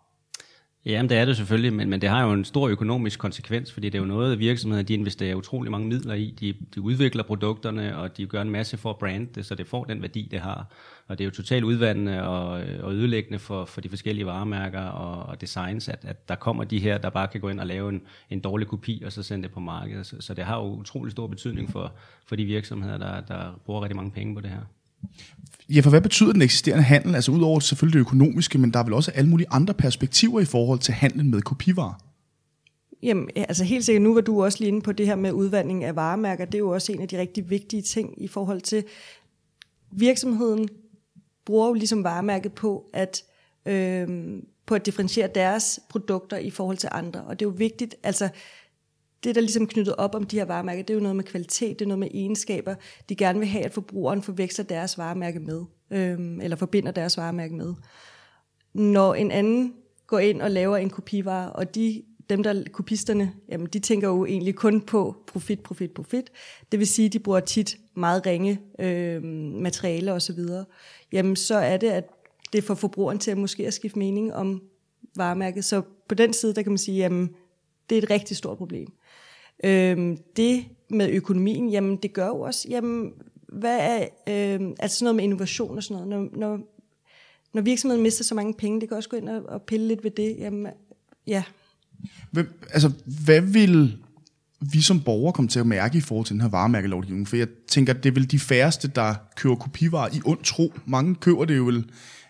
Ja, 0.86 1.02
det 1.02 1.18
er 1.18 1.26
det 1.26 1.38
selvfølgelig, 1.38 1.74
men, 1.74 1.90
men 1.90 2.02
det 2.02 2.10
har 2.10 2.24
jo 2.24 2.34
en 2.34 2.46
stor 2.46 2.68
økonomisk 2.68 3.20
konsekvens, 3.20 3.72
fordi 3.72 3.90
det 3.90 3.98
er 3.98 4.02
jo 4.02 4.08
noget, 4.08 4.40
virksomheder 4.40 4.84
de 4.84 4.94
investerer 4.94 5.36
utrolig 5.36 5.72
mange 5.72 5.88
midler 5.88 6.14
i. 6.14 6.34
De, 6.40 6.54
de 6.76 6.82
udvikler 6.82 7.24
produkterne, 7.24 7.98
og 7.98 8.18
de 8.18 8.26
gør 8.26 8.42
en 8.42 8.50
masse 8.50 8.78
for 8.78 8.90
at 8.90 8.98
brande 8.98 9.28
det, 9.36 9.46
så 9.46 9.56
det 9.56 9.68
får 9.68 9.84
den 9.84 10.02
værdi, 10.02 10.28
det 10.32 10.40
har. 10.40 10.68
Og 11.08 11.18
det 11.18 11.24
er 11.24 11.26
jo 11.26 11.32
totalt 11.32 11.64
udvandende 11.64 12.24
og, 12.24 12.48
og 12.82 12.94
ødelæggende 12.94 13.40
for, 13.40 13.66
for 13.66 13.82
de 13.82 13.90
forskellige 13.90 14.26
varemærker 14.26 14.82
og, 14.82 15.26
og 15.26 15.42
designs, 15.42 15.90
at, 15.90 16.06
at 16.06 16.30
der 16.30 16.36
kommer 16.36 16.64
de 16.64 16.80
her, 16.80 16.98
der 16.98 17.10
bare 17.10 17.28
kan 17.28 17.42
gå 17.42 17.50
ind 17.50 17.60
og 17.60 17.68
lave 17.68 17.90
en, 17.90 18.02
en 18.30 18.40
dårlig 18.40 18.68
kopi, 18.68 19.04
og 19.06 19.12
så 19.12 19.24
sende 19.24 19.44
det 19.44 19.52
på 19.52 19.60
markedet. 19.60 20.06
Så, 20.06 20.16
så 20.20 20.34
det 20.34 20.44
har 20.44 20.58
jo 20.58 20.66
utrolig 20.66 21.12
stor 21.12 21.28
betydning 21.28 21.70
for, 21.70 21.94
for 22.26 22.36
de 22.36 22.46
virksomheder, 22.46 22.98
der, 22.98 23.22
der 23.22 23.62
bruger 23.66 23.82
rigtig 23.82 23.96
mange 23.96 24.12
penge 24.12 24.36
på 24.36 24.42
det 24.42 24.50
her. 24.50 24.62
Ja, 25.70 25.82
for 25.82 25.90
hvad 25.90 26.02
betyder 26.02 26.34
den 26.34 26.42
eksisterende 26.42 26.84
handel? 26.84 27.16
Altså 27.16 27.32
udover 27.32 27.60
selvfølgelig 27.60 27.94
det 27.94 28.00
økonomiske, 28.00 28.58
men 28.58 28.74
der 28.74 28.80
er 28.80 28.84
vel 28.84 28.94
også 28.94 29.12
alle 29.12 29.30
mulige 29.30 29.48
andre 29.52 29.74
perspektiver 29.74 30.40
i 30.40 30.46
forhold 30.46 30.80
til 30.80 30.94
handlen 30.94 31.32
med 31.32 31.42
kopivarer? 31.42 32.04
Jamen, 33.04 33.30
altså 33.36 33.64
helt 33.64 33.86
sikkert, 33.86 34.02
nu 34.02 34.14
var 34.14 34.22
du 34.22 34.44
også 34.44 34.60
lige 34.60 34.68
inde 34.68 34.82
på 34.82 34.92
det 34.92 35.06
her 35.06 35.16
med 35.16 35.32
udvandring 35.32 35.84
af 35.84 35.96
varemærker. 35.96 36.46
Det 36.46 36.56
er 36.56 36.60
jo 36.60 36.70
også 36.70 36.92
en 36.92 37.02
af 37.02 37.08
de 37.08 37.20
rigtig 37.20 37.50
vigtige 37.50 37.82
ting 37.82 38.24
i 38.24 38.28
forhold 38.28 38.62
til 38.62 38.84
virksomheden 39.92 40.70
bruger 41.46 41.68
jo 41.68 41.74
ligesom 41.74 42.04
varemærket 42.04 42.54
på 42.54 42.90
at, 42.94 43.24
øh, 43.66 44.08
på 44.66 44.76
at 44.76 44.86
differentiere 44.86 45.30
deres 45.36 45.80
produkter 45.90 46.38
i 46.38 46.50
forhold 46.50 46.78
til 46.78 46.90
andre. 46.92 47.22
Og 47.22 47.40
det 47.40 47.46
er 47.46 47.50
jo 47.50 47.56
vigtigt, 47.58 47.96
altså 48.04 48.30
det, 49.24 49.36
der 49.36 49.42
ligesom 49.42 49.68
knyttet 49.68 49.96
op 49.96 50.16
om 50.16 50.24
de 50.24 50.38
her 50.38 50.46
varemærker, 50.46 50.84
det 50.84 50.90
er 50.90 50.98
jo 50.98 51.04
noget 51.04 51.16
med 51.16 51.24
kvalitet, 51.24 51.80
det 51.80 51.86
er 51.86 51.90
noget 51.90 52.00
med 52.00 52.08
egenskaber, 52.14 52.76
de 53.10 53.16
gerne 53.16 53.40
vil 53.40 53.48
have, 53.48 53.66
at 53.66 53.74
forbrugeren 53.74 54.22
forveksler 54.22 54.66
deres 54.66 54.98
varemærke 54.98 55.40
med, 55.40 55.62
øhm, 55.92 56.42
eller 56.42 56.58
forbinder 56.58 56.92
deres 56.92 57.18
varemærke 57.18 57.56
med. 57.56 57.74
Når 58.74 59.14
en 59.14 59.32
anden 59.32 59.74
går 60.08 60.20
ind 60.20 60.42
og 60.42 60.52
laver 60.52 60.78
en 60.78 60.90
kopivare, 60.90 61.54
og 61.54 61.76
de 61.76 62.04
dem 62.30 62.44
der 62.44 62.64
kopisterne, 62.72 63.34
jamen 63.50 63.68
de 63.68 63.80
tænker 63.80 64.08
jo 64.08 64.26
egentlig 64.26 64.56
kun 64.56 64.82
på 64.82 65.16
profit, 65.28 65.60
profit, 65.60 65.92
profit. 65.92 66.32
Det 66.72 66.80
vil 66.80 66.88
sige, 66.88 67.10
de 67.10 67.20
bruger 67.20 67.40
tit 67.40 67.78
meget 67.96 68.26
ringe 68.26 68.60
øh, 68.80 69.24
materiale 69.54 70.14
osv. 70.14 70.40
Jamen 71.12 71.36
så 71.36 71.56
er 71.56 71.78
det, 71.78 71.90
at 71.90 72.04
det 72.54 72.64
får 72.64 72.76
forbrugeren 72.76 73.20
til 73.20 73.32
at 73.32 73.38
måske 73.38 73.68
at 73.68 73.74
skifte 73.74 74.00
mening 74.00 74.34
om 74.34 74.62
varemærket. 75.16 75.66
Så 75.66 75.82
på 76.10 76.16
den 76.16 76.34
side, 76.34 76.54
der 76.54 76.62
kan 76.62 76.72
man 76.72 76.78
sige, 76.78 76.98
jamen 76.98 77.30
det 77.90 77.98
er 77.98 78.02
et 78.02 78.10
rigtig 78.10 78.38
stort 78.38 78.58
problem. 78.58 78.94
Øh, 79.64 80.18
det 80.36 80.66
med 80.90 81.10
økonomien, 81.10 81.70
jamen 81.70 81.96
det 81.96 82.14
gør 82.14 82.28
jo 82.28 82.40
også, 82.40 82.68
jamen 82.70 83.14
hvad 83.48 83.78
er, 83.80 84.08
øhm, 84.30 84.76
altså 84.80 84.98
sådan 84.98 85.06
noget 85.06 85.16
med 85.16 85.24
innovation 85.24 85.78
og 85.78 85.84
sådan 85.84 86.08
noget, 86.08 86.32
når, 86.32 86.40
når, 86.40 86.60
når 87.54 87.62
virksomheden 87.62 88.04
mister 88.04 88.24
så 88.24 88.36
mange 88.36 88.54
penge, 88.54 88.82
det 88.82 88.90
kan 88.90 88.98
også 88.98 89.10
gå 89.10 89.18
ind 89.18 89.30
og, 89.30 89.44
og 89.46 89.62
pille 89.62 89.88
lidt 89.88 90.04
ved 90.04 90.12
det, 90.12 90.36
jamen 90.40 90.68
ja, 91.28 91.44
Hvem, 92.32 92.62
altså, 92.70 92.92
hvad 93.26 93.42
vil 93.42 93.98
vi 94.72 94.82
som 94.82 95.02
borgere 95.02 95.34
komme 95.34 95.50
til 95.50 95.60
at 95.60 95.68
mærke 95.68 95.98
i 95.98 96.02
forhold 96.02 96.26
til 96.26 96.34
den 96.34 96.42
her 96.42 96.50
varemærkelovgivning? 96.50 97.28
For 97.28 97.36
jeg 97.36 97.48
tænker, 97.68 97.94
det 97.94 98.10
er 98.10 98.14
vel 98.14 98.32
de 98.32 98.40
færreste, 98.40 98.88
der 98.88 99.16
køber 99.36 99.56
kopivarer 99.56 100.10
i 100.16 100.22
ond 100.26 100.44
tro. 100.44 100.74
Mange 100.86 101.16
køber 101.16 101.46
det 101.46 101.58
jo 101.58 101.64
vel, 101.64 101.86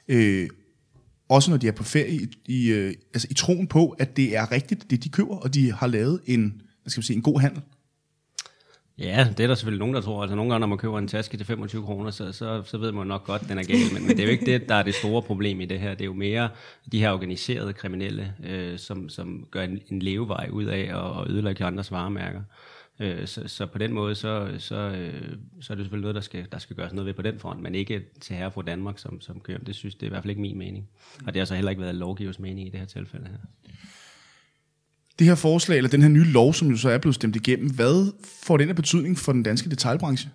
øh, 0.08 0.50
også 1.30 1.50
når 1.50 1.58
de 1.58 1.68
er 1.68 1.72
på 1.72 1.84
ferie, 1.84 2.22
i, 2.22 2.28
i, 2.46 2.68
øh, 2.68 2.94
altså 3.14 3.28
i 3.32 3.34
troen 3.34 3.68
på, 3.68 3.90
at 3.90 4.18
det 4.18 4.36
er 4.36 4.52
rigtigt, 4.52 4.90
det 4.90 5.04
de 5.04 5.10
køber, 5.10 5.36
og 5.36 5.54
de 5.54 5.72
har 5.72 5.88
lavet 5.88 6.20
en, 6.26 6.62
hvad 6.84 6.92
skal 6.92 7.00
man 7.00 7.04
sige, 7.04 7.18
en 7.18 7.24
god 7.24 7.40
handel. 7.40 7.62
Ja, 8.98 9.28
det 9.38 9.44
er 9.44 9.48
der 9.48 9.56
selvfølgelig 9.56 9.80
nogen, 9.80 9.96
der 9.96 10.02
tror. 10.02 10.22
Altså 10.22 10.36
nogle 10.36 10.52
gange, 10.52 10.60
når 10.60 10.68
man 10.68 10.78
køber 10.78 11.00
en 11.00 11.08
taske 11.08 11.38
til 11.38 11.46
25 11.46 11.84
kroner, 11.84 12.12
så, 12.12 12.32
så, 12.32 12.64
så 12.66 12.78
ved 12.78 12.92
man 12.92 13.08
nok 13.08 13.26
godt, 13.26 13.42
at 13.42 13.50
den 13.50 13.58
er 13.58 13.64
gal. 13.64 13.94
Men, 13.94 14.08
men 14.08 14.18
det 14.18 14.20
er 14.20 14.24
jo 14.24 14.30
ikke 14.30 14.46
det, 14.46 14.70
der 14.70 14.76
er 14.76 14.84
det 14.84 14.96
store 14.96 15.22
problem 15.22 15.62
i 15.62 15.66
det 15.66 15.80
her. 15.80 15.90
Det 15.90 16.02
er 16.02 16.06
jo 16.06 16.14
mere 16.14 16.50
de 16.92 17.00
her 17.00 17.12
organiserede 17.12 17.74
kriminelle, 17.74 18.34
øh, 18.44 18.80
som, 18.80 19.10
som 19.10 19.48
gør 19.52 19.62
en, 19.62 19.82
en 19.88 20.00
levevej 20.00 20.50
ud 20.52 20.66
af 20.66 20.80
at, 20.80 20.96
og 20.96 21.30
ødelægge 21.30 21.66
andres 21.66 21.92
varemærker. 21.92 22.42
Øh, 23.00 23.28
så, 23.28 23.48
så 23.48 23.66
på 23.66 23.78
den 23.78 23.94
måde, 23.94 24.16
så, 24.16 24.56
så, 24.58 24.76
øh, 24.76 25.38
så 25.62 25.74
er 25.74 25.76
det 25.76 25.86
selvfølgelig 25.86 26.02
noget, 26.02 26.16
der 26.16 26.22
skal, 26.22 26.48
der 26.52 26.58
skal 26.58 26.76
gøres 26.76 26.94
noget 26.94 27.06
ved 27.06 27.14
på 27.14 27.22
den 27.22 27.40
front, 27.40 27.62
men 27.62 27.76
ikke 27.76 28.02
til 28.22 28.36
herre 28.36 28.52
fra 28.52 28.62
Danmark, 28.62 29.00
som, 29.00 29.22
som 29.22 29.40
kører. 29.40 29.60
Det 29.60 29.76
synes 29.76 29.96
det 29.96 30.04
er 30.04 30.08
i 30.08 30.10
hvert 30.10 30.24
fald 30.24 30.30
ikke 30.30 30.42
min 30.42 30.58
mening. 30.58 30.90
Og 31.26 31.34
det 31.34 31.40
har 31.40 31.46
så 31.46 31.56
heller 31.56 31.72
ikke 31.72 31.82
været 31.82 31.96
lovgivers 31.96 32.40
mening 32.40 32.68
i 32.68 32.70
det 32.70 32.80
her 32.80 32.88
tilfælde 32.88 33.28
her 33.28 33.38
det 35.20 35.28
her 35.28 35.36
forslag, 35.36 35.78
eller 35.78 35.90
den 35.90 36.02
her 36.02 36.10
nye 36.10 36.24
lov, 36.24 36.54
som 36.54 36.68
jo 36.68 36.78
så 36.78 36.90
er 36.90 36.98
blevet 36.98 37.16
stemt 37.16 37.36
igennem, 37.36 37.70
hvad 37.70 38.14
får 38.44 38.58
den 38.58 38.70
af 38.70 38.76
betydning 38.76 39.18
for 39.18 39.32
den 39.32 39.44
danske 39.44 39.70
detaljbranche? 39.70 40.30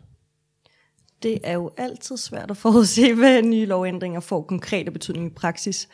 Det 1.23 1.39
er 1.45 1.53
jo 1.53 1.71
altid 1.77 2.17
svært 2.17 2.51
at 2.51 2.57
forudse, 2.57 3.15
hvad 3.21 3.43
nye 3.43 3.67
lovændringer 3.67 4.21
får 4.21 4.43
konkrete 4.43 4.91
betydning 4.91 5.27
i 5.27 5.35
praksis. 5.35 5.89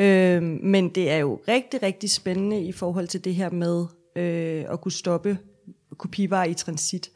Øh, 0.00 0.42
men 0.42 0.88
det 0.88 1.10
er 1.10 1.16
jo 1.16 1.40
rigtig, 1.48 1.82
rigtig 1.82 2.10
spændende 2.10 2.62
i 2.62 2.72
forhold 2.72 3.08
til 3.08 3.24
det 3.24 3.34
her 3.34 3.50
med 3.50 3.86
øh, 4.16 4.64
at 4.72 4.80
kunne 4.80 4.92
stoppe 4.92 5.38
kopivarer 5.98 6.44
i 6.44 6.54
transit. 6.54 7.10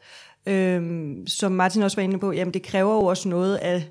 Øh, 0.45 1.07
som 1.27 1.51
Martin 1.51 1.83
også 1.83 1.97
var 1.97 2.03
inde 2.03 2.19
på, 2.19 2.31
jamen 2.31 2.53
det 2.53 2.63
kræver 2.63 2.93
jo 2.93 3.05
også 3.05 3.29
noget 3.29 3.55
af 3.55 3.89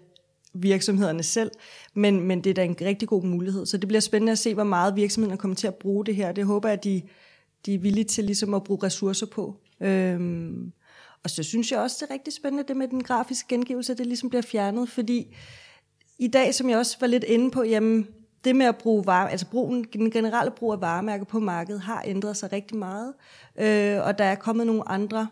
virksomhederne 0.62 1.22
selv, 1.22 1.50
men, 1.94 2.20
men 2.20 2.44
det 2.44 2.50
er 2.50 2.54
da 2.54 2.64
en 2.64 2.76
rigtig 2.80 3.08
god 3.08 3.22
mulighed. 3.22 3.66
Så 3.66 3.76
det 3.76 3.88
bliver 3.88 4.00
spændende 4.00 4.32
at 4.32 4.38
se, 4.38 4.54
hvor 4.54 4.64
meget 4.64 4.96
virksomhederne 4.96 5.38
kommer 5.38 5.54
til 5.54 5.66
at 5.66 5.74
bruge 5.74 6.06
det 6.06 6.16
her. 6.16 6.32
Det 6.32 6.44
håber 6.44 6.68
jeg, 6.68 6.78
at 6.78 6.84
de, 6.84 7.02
de 7.66 7.74
er 7.74 7.78
villige 7.78 8.04
til 8.04 8.24
ligesom 8.24 8.54
at 8.54 8.64
bruge 8.64 8.80
ressourcer 8.82 9.26
på. 9.26 9.56
Øhm, 9.80 10.72
og 11.22 11.30
så 11.30 11.42
synes 11.42 11.72
jeg 11.72 11.80
også, 11.80 11.96
det 12.00 12.10
er 12.10 12.14
rigtig 12.14 12.32
spændende, 12.32 12.68
det 12.68 12.76
med 12.76 12.88
den 12.88 13.02
grafiske 13.02 13.48
gengivelse, 13.48 13.92
at 13.92 13.98
det 13.98 14.06
ligesom 14.06 14.28
bliver 14.28 14.42
fjernet, 14.42 14.88
fordi 14.88 15.36
i 16.18 16.28
dag, 16.28 16.54
som 16.54 16.70
jeg 16.70 16.78
også 16.78 16.96
var 17.00 17.06
lidt 17.06 17.24
inde 17.24 17.50
på, 17.50 17.62
jamen, 17.62 18.08
det 18.44 18.56
med 18.56 18.66
at 18.66 18.76
bruge 18.76 19.06
varme, 19.06 19.30
altså 19.30 19.46
brugen, 19.50 19.84
den 19.92 20.10
generelle 20.10 20.50
brug 20.50 20.72
af 20.72 20.80
varemærker 20.80 21.24
på 21.24 21.40
markedet 21.40 21.80
har 21.80 22.02
ændret 22.06 22.36
sig 22.36 22.52
rigtig 22.52 22.76
meget, 22.76 23.14
øh, 23.58 24.06
og 24.06 24.18
der 24.18 24.24
er 24.24 24.34
kommet 24.34 24.66
nogle 24.66 24.88
andre 24.88 25.28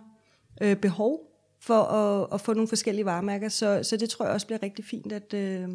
øh, 0.62 0.76
behov 0.76 1.33
for 1.66 1.82
at, 1.82 2.28
at 2.32 2.40
få 2.40 2.54
nogle 2.54 2.68
forskellige 2.68 3.04
varemærker, 3.04 3.48
så, 3.48 3.80
så 3.82 3.96
det 3.96 4.10
tror 4.10 4.24
jeg 4.24 4.34
også 4.34 4.46
bliver 4.46 4.62
rigtig 4.62 4.84
fint, 4.84 5.12
at, 5.12 5.34
øh, 5.34 5.68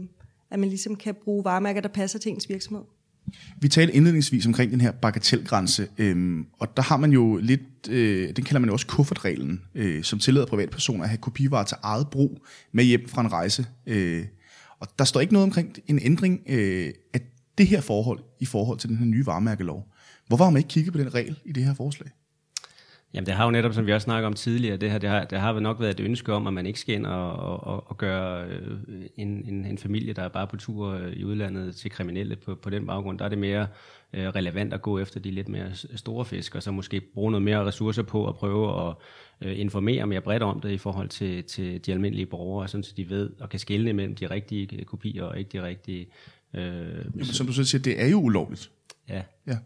at 0.52 0.60
man 0.60 0.70
ligesom 0.70 0.96
kan 0.96 1.16
bruge 1.24 1.44
varemærker, 1.44 1.82
der 1.82 1.90
passer 1.90 2.20
til 2.20 2.32
ens 2.32 2.50
virksomhed. 2.50 2.84
Vi 3.62 3.68
talte 3.68 3.94
indledningsvis 3.94 4.46
omkring 4.46 4.72
den 4.72 4.82
her 4.82 4.92
bagatelgrænse, 4.92 5.88
øhm, 5.98 6.46
og 6.60 6.78
der 6.78 6.84
har 6.84 6.98
man 6.98 7.12
jo 7.12 7.38
lidt, 7.38 7.90
øh, 7.90 8.36
den 8.36 8.46
kalder 8.46 8.60
man 8.60 8.70
jo 8.70 8.74
også 8.74 8.88
kuffertreglen, 8.88 9.62
øh, 9.76 10.04
som 10.04 10.20
tillader 10.20 10.46
privatpersoner 10.46 11.04
at 11.04 11.10
have 11.10 11.18
kopivarer 11.18 11.64
til 11.64 11.78
eget 11.84 12.08
brug 12.10 12.46
med 12.72 12.84
hjem 12.84 13.08
fra 13.08 13.22
en 13.22 13.32
rejse. 13.32 13.66
Øh, 13.88 14.26
og 14.80 14.88
der 15.00 15.06
står 15.06 15.22
ikke 15.22 15.34
noget 15.34 15.44
omkring 15.44 15.78
en 15.88 16.00
ændring 16.02 16.42
øh, 16.50 16.94
af 17.14 17.22
det 17.58 17.68
her 17.68 17.82
forhold 17.82 18.20
i 18.40 18.46
forhold 18.46 18.80
til 18.80 18.90
den 18.90 18.98
her 18.98 19.06
nye 19.06 19.26
varemærkelov. 19.26 19.88
Hvorfor 20.28 20.44
har 20.44 20.52
man 20.52 20.58
ikke 20.58 20.70
kigget 20.70 20.94
på 20.94 21.00
den 21.00 21.14
regel 21.14 21.40
i 21.46 21.52
det 21.52 21.66
her 21.66 21.74
forslag? 21.74 22.10
Jamen 23.14 23.26
det 23.26 23.34
har 23.34 23.46
jo 23.46 23.52
netop, 23.52 23.74
som 23.74 23.86
vi 23.86 23.94
også 23.94 24.06
snakkede 24.06 24.28
om 24.28 24.34
tidligere, 24.34 24.78
det, 24.78 24.92
her, 24.92 24.98
det, 24.98 25.10
har, 25.10 25.24
det 25.24 25.40
har 25.40 25.60
nok 25.60 25.80
været 25.80 26.00
et 26.00 26.06
ønske 26.06 26.34
om, 26.34 26.48
at 26.48 26.54
man 26.54 26.66
ikke 26.66 26.80
skal 26.80 26.96
ind 26.96 27.06
og, 27.06 27.34
og, 27.64 27.90
og 27.90 27.98
gøre 27.98 28.46
øh, 28.46 28.78
en, 29.16 29.28
en, 29.28 29.66
en 29.66 29.78
familie, 29.78 30.14
der 30.14 30.24
er 30.24 30.28
bare 30.28 30.48
på 30.48 30.58
tur 30.58 30.88
øh, 30.88 31.14
i 31.14 31.24
udlandet 31.24 31.76
til 31.76 31.92
kriminelle 31.92 32.36
på, 32.36 32.56
på 32.56 32.70
den 32.70 32.86
baggrund. 32.86 33.20
Der 33.20 33.26
er 33.26 33.30
det 33.30 33.38
mere 33.38 33.68
øh, 34.14 34.28
relevant 34.28 34.74
at 34.74 34.82
gå 34.82 35.00
efter 35.00 35.20
de 35.20 35.32
lidt 35.32 35.50
mere 35.50 35.72
store 35.96 36.26
fisk, 36.26 36.56
og 36.56 36.64
så 36.64 36.72
måske 36.72 37.02
bruge 37.02 37.32
noget 37.32 37.44
mere 37.44 37.66
ressourcer 37.66 38.04
på 38.04 38.28
at 38.28 38.36
prøve 38.36 38.90
at 38.90 38.96
informere 39.48 40.08
mere 40.08 40.22
bredt 40.22 40.44
om 40.44 40.60
det 40.62 40.72
i 40.72 40.78
forhold 40.78 41.10
til, 41.10 41.44
til 41.44 41.86
de 41.86 41.92
almindelige 41.92 42.26
borgere, 42.26 42.68
sådan 42.68 42.84
så 42.84 42.94
de 42.98 43.10
ved 43.10 43.30
og 43.40 43.50
kan 43.50 43.60
skelne 43.60 43.94
mellem 43.94 44.16
de 44.16 44.30
rigtige 44.30 44.86
kopier 44.86 45.24
og 45.24 45.40
ikke 45.40 45.50
de 45.58 45.64
rigtige. 45.64 46.08
Øh, 46.54 46.62
Jamen, 46.62 47.26
som 47.26 47.48
du 47.48 47.54
så 47.54 47.64
siger, 47.64 47.82
det 47.82 48.02
er 48.02 48.08
jo 48.08 48.18
ulovligt. 48.18 48.72
Ja. 49.10 49.22
ja. 49.48 49.58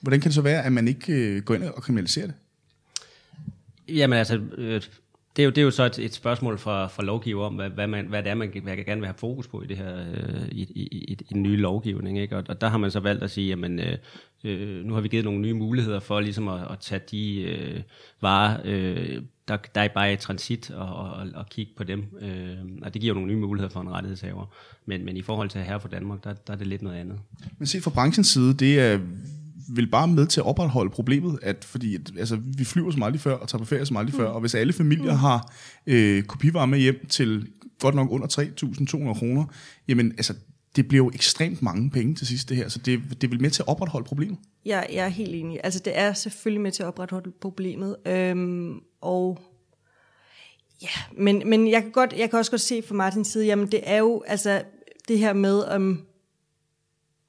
Hvordan 0.00 0.20
kan 0.20 0.28
det 0.28 0.34
så 0.34 0.42
være, 0.42 0.64
at 0.64 0.72
man 0.72 0.88
ikke 0.88 1.40
går 1.40 1.54
ind 1.54 1.62
og 1.62 1.82
kriminaliserer 1.82 2.26
det? 2.26 2.34
Jamen 3.88 4.18
altså, 4.18 4.40
øh, 4.58 4.82
det, 5.36 5.42
er 5.42 5.44
jo, 5.44 5.50
det 5.50 5.58
er 5.58 5.62
jo 5.62 5.70
så 5.70 5.84
et, 5.84 5.98
et 5.98 6.14
spørgsmål 6.14 6.58
fra, 6.58 6.86
fra 6.86 7.02
lovgiver 7.02 7.46
om, 7.46 7.54
hvad, 7.54 7.70
hvad, 7.70 7.86
man, 7.86 8.06
hvad 8.06 8.22
det 8.22 8.30
er, 8.30 8.34
man 8.34 8.52
hvad 8.62 8.76
gerne 8.76 9.00
vil 9.00 9.06
have 9.06 9.18
fokus 9.18 9.46
på 9.46 9.62
i 9.62 9.66
det 9.66 9.76
her 9.76 9.96
øh, 9.98 10.48
i, 10.48 10.62
i, 10.62 10.82
i, 10.82 11.12
i 11.12 11.14
den 11.14 11.42
nye 11.42 11.56
lovgivning. 11.56 12.18
Ikke? 12.18 12.36
Og, 12.36 12.44
og 12.48 12.60
der 12.60 12.68
har 12.68 12.78
man 12.78 12.90
så 12.90 13.00
valgt 13.00 13.22
at 13.22 13.30
sige, 13.30 13.48
jamen 13.48 13.78
øh, 13.78 13.96
øh, 14.44 14.84
nu 14.84 14.94
har 14.94 15.00
vi 15.00 15.08
givet 15.08 15.24
nogle 15.24 15.40
nye 15.40 15.54
muligheder 15.54 16.00
for 16.00 16.20
ligesom 16.20 16.48
at, 16.48 16.60
at 16.70 16.78
tage 16.80 17.00
de 17.10 17.42
øh, 17.42 17.80
varer, 18.20 18.60
øh, 18.64 19.22
der, 19.48 19.56
der 19.74 19.80
er 19.80 19.88
bare 19.88 20.12
i 20.12 20.16
transit, 20.16 20.70
og, 20.70 20.96
og, 20.96 21.26
og 21.34 21.46
kigge 21.50 21.72
på 21.76 21.84
dem. 21.84 22.04
Øh, 22.20 22.56
og 22.82 22.94
det 22.94 23.00
giver 23.00 23.14
jo 23.14 23.20
nogle 23.20 23.32
nye 23.34 23.40
muligheder 23.40 23.72
for 23.72 23.80
en 23.80 23.90
rettighedshaver. 23.90 24.46
Men, 24.86 25.04
men 25.04 25.16
i 25.16 25.22
forhold 25.22 25.48
til 25.48 25.60
her 25.60 25.78
for 25.78 25.88
Danmark, 25.88 26.24
der, 26.24 26.34
der 26.34 26.52
er 26.52 26.56
det 26.56 26.66
lidt 26.66 26.82
noget 26.82 26.96
andet. 26.96 27.18
Men 27.58 27.66
se 27.66 27.80
fra 27.80 27.90
branchens 27.90 28.26
side, 28.26 28.54
det 28.54 28.80
er 28.80 28.98
vil 29.68 29.86
bare 29.86 30.08
med 30.08 30.26
til 30.26 30.40
at 30.40 30.46
opretholde 30.46 30.90
problemet, 30.90 31.38
at 31.42 31.64
fordi 31.64 31.98
altså, 32.18 32.38
vi 32.56 32.64
flyver 32.64 32.90
som 32.90 33.02
aldrig 33.02 33.20
før, 33.20 33.34
og 33.34 33.48
tager 33.48 33.58
på 33.58 33.64
ferie 33.64 33.86
som 33.86 33.96
aldrig 33.96 34.14
mm. 34.14 34.20
før, 34.20 34.28
og 34.28 34.40
hvis 34.40 34.54
alle 34.54 34.72
familier 34.72 35.12
mm. 35.12 35.18
har 35.18 35.52
øh, 35.86 36.22
kopivarer 36.22 36.66
med 36.66 36.78
hjem 36.78 37.06
til 37.08 37.48
godt 37.78 37.94
nok 37.94 38.10
under 38.10 38.26
3.200 38.26 39.18
kroner, 39.18 39.44
jamen 39.88 40.12
altså, 40.12 40.34
det 40.76 40.88
bliver 40.88 41.04
jo 41.04 41.10
ekstremt 41.14 41.62
mange 41.62 41.90
penge 41.90 42.14
til 42.14 42.26
sidst 42.26 42.48
det 42.48 42.56
her, 42.56 42.68
så 42.68 42.78
det, 42.78 43.22
det 43.22 43.30
vil 43.30 43.42
med 43.42 43.50
til 43.50 43.62
at 43.62 43.68
opretholde 43.68 44.06
problemet. 44.06 44.38
Ja, 44.66 44.80
jeg 44.92 45.04
er 45.04 45.08
helt 45.08 45.34
enig. 45.34 45.60
Altså 45.64 45.80
det 45.84 45.98
er 45.98 46.12
selvfølgelig 46.12 46.60
med 46.60 46.72
til 46.72 46.82
at 46.82 46.86
opretholde 46.86 47.30
problemet, 47.40 47.96
øhm, 48.06 48.80
og 49.00 49.38
ja, 50.82 50.88
men, 51.16 51.42
men 51.46 51.70
jeg 51.70 51.82
kan, 51.82 51.90
godt, 51.90 52.14
jeg 52.18 52.30
kan 52.30 52.38
også 52.38 52.50
godt 52.50 52.60
se 52.60 52.82
fra 52.82 52.94
Martins 52.94 53.28
side, 53.28 53.46
jamen 53.46 53.66
det 53.66 53.80
er 53.82 53.98
jo 53.98 54.22
altså 54.26 54.62
det 55.08 55.18
her 55.18 55.32
med, 55.32 55.62
om, 55.62 56.02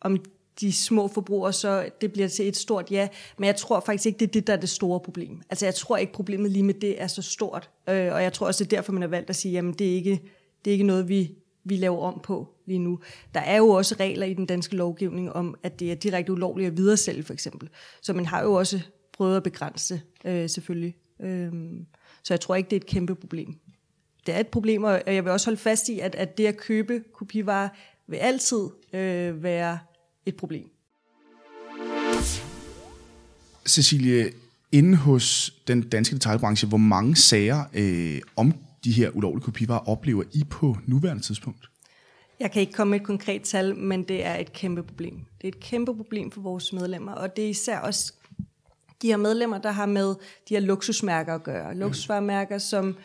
om 0.02 0.18
de 0.62 0.74
små 0.74 1.08
forbrugere, 1.08 1.54
så 1.54 1.90
det 2.02 2.14
bliver 2.14 2.28
til 2.28 2.48
et 2.48 2.58
stort 2.58 2.92
ja. 2.92 3.08
Men 3.38 3.48
jeg 3.48 3.56
tror 3.56 3.80
faktisk 3.80 4.06
ikke, 4.06 4.20
det 4.20 4.28
er 4.28 4.32
det, 4.32 4.48
der 4.48 4.54
er 4.54 4.58
det 4.58 4.70
store 4.70 5.00
problem. 5.00 5.42
Altså 5.50 5.66
jeg 5.66 5.76
tror 5.76 5.98
ikke, 5.98 6.14
problemet 6.14 6.52
lige 6.52 6.64
med 6.64 6.74
det 6.74 7.02
er 7.02 7.08
så 7.08 7.22
stort. 7.22 7.70
Øh, 7.90 8.14
og 8.14 8.24
jeg 8.24 8.34
tror 8.34 8.48
også, 8.48 8.64
det 8.64 8.74
er 8.74 8.78
derfor, 8.78 8.92
man 8.92 9.02
har 9.02 9.10
valgt 9.10 9.30
at 9.30 9.36
sige, 9.36 9.52
jamen 9.52 9.74
det 9.74 9.92
er 9.92 9.96
ikke, 9.96 10.22
det 10.66 10.72
er 10.72 10.74
ikke 10.74 10.86
noget, 10.86 11.10
vi, 11.10 11.32
vi 11.64 11.76
laver 11.76 12.00
om 12.00 12.20
på 12.24 12.48
lige 12.66 12.80
nu. 12.80 13.00
Der 13.34 13.40
er 13.40 13.58
jo 13.58 13.70
også 13.70 13.96
regler 14.00 14.26
i 14.26 14.34
den 14.34 14.46
danske 14.46 14.76
lovgivning 14.76 15.34
om, 15.34 15.56
at 15.64 15.80
det 15.80 15.92
er 15.92 15.96
direkte 15.96 16.32
ulovligt 16.32 16.68
at 16.68 16.78
videresælge, 16.78 17.24
for 17.24 17.34
eksempel. 17.34 17.70
Så 18.02 18.14
man 18.14 18.26
har 18.26 18.44
jo 18.44 18.54
også 18.54 18.80
prøvet 19.14 19.38
at 19.38 19.44
begrænse 19.44 20.02
øh, 20.26 20.50
selvfølgelig. 20.50 20.96
Øh, 21.22 21.52
så 22.24 22.34
jeg 22.34 22.40
tror 22.40 22.56
ikke, 22.56 22.70
det 22.70 22.76
er 22.76 22.80
et 22.80 22.86
kæmpe 22.86 23.16
problem. 23.16 23.56
Det 24.26 24.36
er 24.36 24.40
et 24.40 24.48
problem, 24.48 24.84
og 24.84 25.02
jeg 25.06 25.24
vil 25.24 25.32
også 25.32 25.48
holde 25.48 25.60
fast 25.60 25.90
i, 25.90 26.00
at, 26.00 26.16
at 26.16 26.38
det 26.38 26.46
at 26.46 26.58
købe 26.58 27.04
kopivarer 27.14 27.70
vil 28.08 28.18
altid 28.18 28.70
øh, 28.94 29.44
være 29.44 29.80
et 30.26 30.36
problem. 30.36 30.70
Cecilie, 33.68 34.32
inde 34.72 34.98
hos 34.98 35.54
den 35.68 35.90
danske 35.90 36.16
detaljbranche, 36.16 36.68
hvor 36.68 36.78
mange 36.78 37.16
sager 37.16 37.64
øh, 37.74 38.22
om 38.36 38.54
de 38.84 38.92
her 38.92 39.10
ulovlige 39.10 39.44
kopivarer 39.44 39.90
oplever 39.90 40.24
I 40.34 40.44
på 40.50 40.78
nuværende 40.86 41.24
tidspunkt? 41.24 41.70
Jeg 42.40 42.52
kan 42.52 42.62
ikke 42.62 42.74
komme 42.74 42.92
med 42.92 43.00
et 43.00 43.06
konkret 43.06 43.42
tal, 43.42 43.76
men 43.76 44.04
det 44.04 44.26
er 44.26 44.36
et 44.36 44.54
kæmpe 44.54 44.84
problem. 44.84 45.16
Det 45.42 45.44
er 45.44 45.48
et 45.48 45.60
kæmpe 45.60 45.96
problem 45.96 46.32
for 46.32 46.42
vores 46.42 46.74
medlemmer, 46.74 47.12
og 47.12 47.36
det 47.36 47.46
er 47.46 47.50
især 47.50 47.80
også 47.80 48.14
de 49.02 49.08
her 49.08 49.18
medlemmer, 49.18 49.58
der 49.58 49.72
har 49.72 49.86
med 49.86 50.16
de 50.50 50.54
her 50.54 50.60
luksusmærker 50.60 51.36
at 51.36 51.44
gøre. 51.44 51.76
Luksusvaremærker, 51.76 52.58
som 52.58 52.98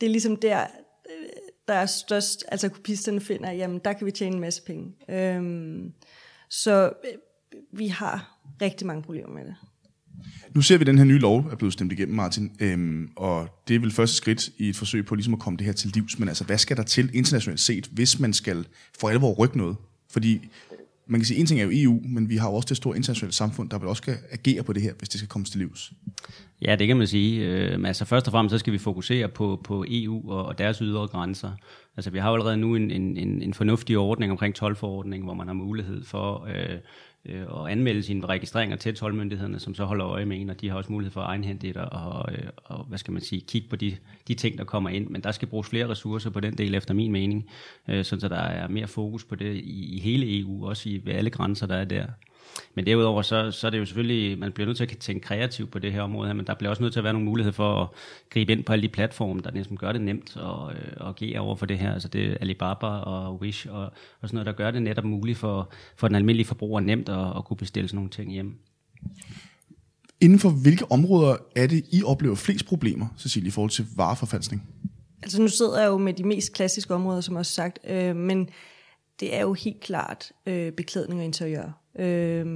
det 0.00 0.06
er 0.06 0.10
ligesom 0.10 0.36
der, 0.36 0.60
øh, 0.60 1.26
der 1.68 1.74
er 1.74 1.86
størst, 1.86 2.44
altså 2.48 2.68
kopisterne 2.68 3.20
finder, 3.20 3.52
jamen 3.52 3.80
der 3.84 3.92
kan 3.92 4.06
vi 4.06 4.10
tjene 4.10 4.34
en 4.34 4.40
masse 4.40 4.62
penge. 4.62 4.92
Øhm, 5.08 5.92
så 6.54 6.92
øh, 7.04 7.60
vi 7.72 7.86
har 7.86 8.38
rigtig 8.62 8.86
mange 8.86 9.02
problemer 9.02 9.28
med 9.28 9.44
det. 9.44 9.54
Nu 10.54 10.62
ser 10.62 10.78
vi, 10.78 10.82
at 10.82 10.86
den 10.86 10.98
her 10.98 11.04
nye 11.04 11.18
lov 11.18 11.38
er 11.38 11.56
blevet 11.56 11.72
stemt 11.72 11.92
igennem, 11.92 12.16
Martin, 12.16 12.56
øhm, 12.60 13.10
og 13.16 13.48
det 13.68 13.76
er 13.76 13.80
vel 13.80 13.90
første 13.90 14.16
skridt 14.16 14.48
i 14.58 14.68
et 14.68 14.76
forsøg 14.76 15.06
på 15.06 15.14
ligesom 15.14 15.34
at 15.34 15.40
komme 15.40 15.56
det 15.56 15.66
her 15.66 15.72
til 15.72 15.90
livs, 15.94 16.18
men 16.18 16.28
altså, 16.28 16.44
hvad 16.44 16.58
skal 16.58 16.76
der 16.76 16.82
til 16.82 17.10
internationalt 17.14 17.60
set, 17.60 17.86
hvis 17.86 18.18
man 18.18 18.32
skal 18.32 18.66
for 18.98 19.08
alvor 19.08 19.34
rykke 19.34 19.58
noget? 19.58 19.76
Fordi 20.10 20.48
man 21.06 21.20
kan 21.20 21.26
sige, 21.26 21.40
en 21.40 21.46
ting 21.46 21.60
er 21.60 21.64
jo 21.64 21.70
EU, 21.72 22.00
men 22.04 22.28
vi 22.28 22.36
har 22.36 22.48
jo 22.48 22.54
også 22.54 22.68
det 22.68 22.76
store 22.76 22.96
internationale 22.96 23.32
samfund, 23.32 23.70
der 23.70 23.78
vil 23.78 23.88
også 23.88 24.00
skal 24.00 24.16
agere 24.30 24.62
på 24.62 24.72
det 24.72 24.82
her, 24.82 24.92
hvis 24.98 25.08
det 25.08 25.18
skal 25.18 25.28
komme 25.28 25.44
til 25.44 25.58
livs. 25.58 25.92
Ja, 26.62 26.76
det 26.76 26.86
kan 26.86 26.96
man 26.96 27.06
sige. 27.06 27.46
Øh, 27.46 27.70
men 27.70 27.86
altså 27.86 28.04
først 28.04 28.26
og 28.26 28.32
fremmest 28.32 28.52
så 28.52 28.58
skal 28.58 28.72
vi 28.72 28.78
fokusere 28.78 29.28
på, 29.28 29.60
på 29.64 29.84
EU 29.88 30.30
og, 30.30 30.46
og 30.46 30.58
deres 30.58 30.78
ydre 30.78 31.06
grænser. 31.06 31.50
Altså 31.96 32.10
vi 32.10 32.18
har 32.18 32.28
jo 32.28 32.34
allerede 32.34 32.56
nu 32.56 32.74
en, 32.74 32.90
en, 32.90 33.16
en, 33.16 33.42
en 33.42 33.54
fornuftig 33.54 33.98
ordning 33.98 34.32
omkring 34.32 34.54
tolvforordning, 34.54 35.24
hvor 35.24 35.34
man 35.34 35.46
har 35.46 35.54
mulighed 35.54 36.04
for 36.04 36.46
øh, 36.48 36.78
øh, 37.26 37.46
og 37.46 37.72
anmelde 37.72 38.02
sine 38.02 38.26
registreringer 38.26 38.76
til 38.76 38.94
tolvmyndighederne, 38.94 39.58
som 39.60 39.74
så 39.74 39.84
holder 39.84 40.06
øje 40.06 40.24
med 40.24 40.40
en, 40.40 40.50
og 40.50 40.60
de 40.60 40.68
har 40.68 40.76
også 40.76 40.92
mulighed 40.92 41.12
for 41.12 41.20
at 41.20 41.26
egenhente 41.26 41.66
det 41.66 41.76
og, 41.76 42.32
øh, 42.32 42.48
og, 42.64 42.84
hvad 42.84 42.98
skal 42.98 43.12
man 43.12 43.22
sige, 43.22 43.40
kigge 43.40 43.68
på 43.68 43.76
de, 43.76 43.96
de 44.28 44.34
ting, 44.34 44.58
der 44.58 44.64
kommer 44.64 44.90
ind. 44.90 45.08
Men 45.08 45.22
der 45.22 45.32
skal 45.32 45.48
bruges 45.48 45.68
flere 45.68 45.88
ressourcer 45.88 46.30
på 46.30 46.40
den 46.40 46.58
del, 46.58 46.74
efter 46.74 46.94
min 46.94 47.12
mening, 47.12 47.48
øh, 47.88 48.04
så 48.04 48.16
der 48.16 48.36
er 48.36 48.68
mere 48.68 48.86
fokus 48.86 49.24
på 49.24 49.34
det 49.34 49.54
i, 49.54 49.96
i 49.96 50.00
hele 50.00 50.40
EU, 50.40 50.66
også 50.68 50.88
i 50.88 51.00
ved 51.04 51.12
alle 51.12 51.30
grænser, 51.30 51.66
der 51.66 51.76
er 51.76 51.84
der. 51.84 52.06
Men 52.74 52.86
derudover, 52.86 53.22
så, 53.22 53.50
så 53.50 53.66
er 53.66 53.70
det 53.70 53.78
jo 53.78 53.84
selvfølgelig, 53.84 54.38
man 54.38 54.52
bliver 54.52 54.66
nødt 54.66 54.76
til 54.76 54.84
at 54.84 54.98
tænke 54.98 55.26
kreativt 55.26 55.70
på 55.70 55.78
det 55.78 55.92
her 55.92 56.02
område 56.02 56.26
her, 56.26 56.34
men 56.34 56.46
der 56.46 56.54
bliver 56.54 56.70
også 56.70 56.82
nødt 56.82 56.92
til 56.92 57.00
at 57.00 57.04
være 57.04 57.12
nogle 57.12 57.24
muligheder 57.24 57.52
for 57.52 57.82
at 57.82 57.88
gribe 58.30 58.52
ind 58.52 58.64
på 58.64 58.72
alle 58.72 58.82
de 58.82 58.88
platforme, 58.88 59.40
der 59.40 59.50
næsten 59.50 59.76
gør 59.76 59.92
det 59.92 60.00
nemt 60.00 60.36
at, 60.36 60.76
øh, 60.76 60.92
at 60.96 61.06
agere 61.06 61.40
over 61.40 61.56
for 61.56 61.66
det 61.66 61.78
her. 61.78 61.92
Altså 61.92 62.08
det 62.08 62.30
er 62.30 62.36
Alibaba 62.40 62.86
og 62.86 63.40
Wish 63.40 63.66
og, 63.70 63.82
og 64.20 64.28
sådan 64.28 64.34
noget, 64.34 64.46
der 64.46 64.52
gør 64.52 64.70
det 64.70 64.82
netop 64.82 65.04
muligt 65.04 65.38
for, 65.38 65.72
for 65.96 66.08
den 66.08 66.14
almindelige 66.14 66.46
forbruger 66.46 66.80
nemt 66.80 67.08
at, 67.08 67.36
at 67.36 67.44
kunne 67.44 67.56
bestille 67.56 67.88
sådan 67.88 67.96
nogle 67.96 68.10
ting 68.10 68.32
hjem. 68.32 68.58
Inden 70.20 70.38
for 70.38 70.50
hvilke 70.50 70.92
områder 70.92 71.36
er 71.56 71.66
det, 71.66 71.84
I 71.90 72.02
oplever 72.04 72.34
flest 72.34 72.66
problemer, 72.66 73.06
Cecilie, 73.18 73.48
i 73.48 73.50
forhold 73.50 73.70
til 73.70 73.86
vareforfalskning? 73.96 74.68
Altså 75.22 75.42
nu 75.42 75.48
sidder 75.48 75.80
jeg 75.80 75.88
jo 75.88 75.98
med 75.98 76.12
de 76.12 76.24
mest 76.24 76.52
klassiske 76.52 76.94
områder, 76.94 77.20
som 77.20 77.36
også 77.36 77.52
sagt, 77.52 77.78
øh, 77.88 78.16
men 78.16 78.48
det 79.20 79.34
er 79.34 79.40
jo 79.40 79.52
helt 79.52 79.80
klart 79.80 80.32
øh, 80.46 80.72
beklædning 80.72 81.20
og 81.20 81.24
interiør. 81.24 81.80
Øh, 81.98 82.46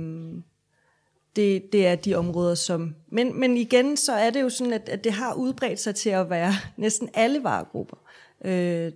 det, 1.36 1.72
det 1.72 1.86
er 1.86 1.94
de 1.94 2.14
områder, 2.14 2.54
som... 2.54 2.94
Men, 3.12 3.40
men 3.40 3.56
igen, 3.56 3.96
så 3.96 4.12
er 4.12 4.30
det 4.30 4.40
jo 4.40 4.48
sådan, 4.48 4.72
at, 4.72 4.88
at 4.88 5.04
det 5.04 5.12
har 5.12 5.34
udbredt 5.34 5.80
sig 5.80 5.94
til 5.94 6.10
at 6.10 6.30
være 6.30 6.54
næsten 6.76 7.08
alle 7.14 7.42
varegrupper, 7.42 7.96
øh, 8.44 8.92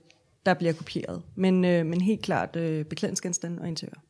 der 0.47 0.55
bliver 0.55 0.73
kopieret. 0.73 1.23
Men, 1.35 1.65
øh, 1.65 1.87
men 1.87 2.01
helt 2.01 2.23
klart 2.23 2.57
øh, 2.57 2.85
beklædningsgenstande 2.85 3.59
og 3.61 3.69
interiør. 3.69 4.03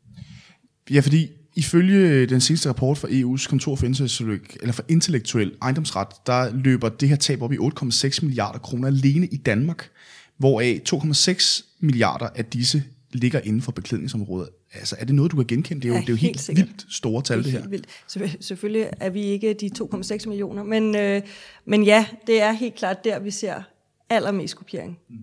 Ja, 0.91 1.01
fordi 1.01 1.31
ifølge 1.57 2.27
den 2.27 2.41
seneste 2.41 2.69
rapport 2.69 2.99
fra 2.99 3.09
EU's 3.09 3.49
kontor 3.49 3.77
for 3.77 3.87
intellektuel, 3.87 4.41
eller 4.61 4.73
for 4.73 4.85
intellektuel 4.89 5.55
ejendomsret, 5.63 6.09
der 6.27 6.53
løber 6.55 6.89
det 6.89 7.09
her 7.09 7.17
tab 7.17 7.43
op 7.43 7.53
i 7.53 7.57
8,6 7.57 8.19
milliarder 8.23 8.59
kroner 8.59 8.89
alene 8.89 9.27
i 9.27 9.37
Danmark, 9.37 9.91
hvoraf 10.37 10.81
2,6 10.89 11.65
milliarder 11.81 12.29
af 12.35 12.45
disse 12.45 12.85
ligger 13.13 13.41
inden 13.41 13.63
for 13.63 13.73
beklædningsområdet. 13.73 14.49
Altså, 14.75 14.97
er 14.99 15.05
det 15.05 15.15
noget, 15.15 15.33
du 15.33 15.37
kan 15.37 15.47
genkende? 15.47 15.83
Det 15.83 15.89
er 15.89 15.93
jo, 15.93 15.95
ja, 15.95 16.01
det 16.01 16.09
er 16.09 16.13
jo 16.13 16.17
helt, 16.17 16.47
helt 16.47 16.59
vildt 16.59 16.87
store 16.91 17.23
tal, 17.23 17.37
det, 17.39 17.45
det 17.45 17.53
her. 17.53 17.69
Vildt. 17.69 18.45
Selvfølgelig 18.45 18.91
er 19.01 19.11
vi 19.11 19.23
ikke 19.23 19.53
de 19.53 19.71
2,6 19.83 20.29
millioner, 20.29 20.63
men, 20.63 20.97
øh, 20.97 21.23
men 21.65 21.85
ja, 21.85 22.07
det 22.27 22.43
er 22.43 22.53
helt 22.53 22.75
klart 22.75 23.05
der, 23.05 23.19
vi 23.19 23.31
ser 23.31 23.63
allermest 24.11 24.57
kopiering. 24.57 24.99
Mm. 25.11 25.17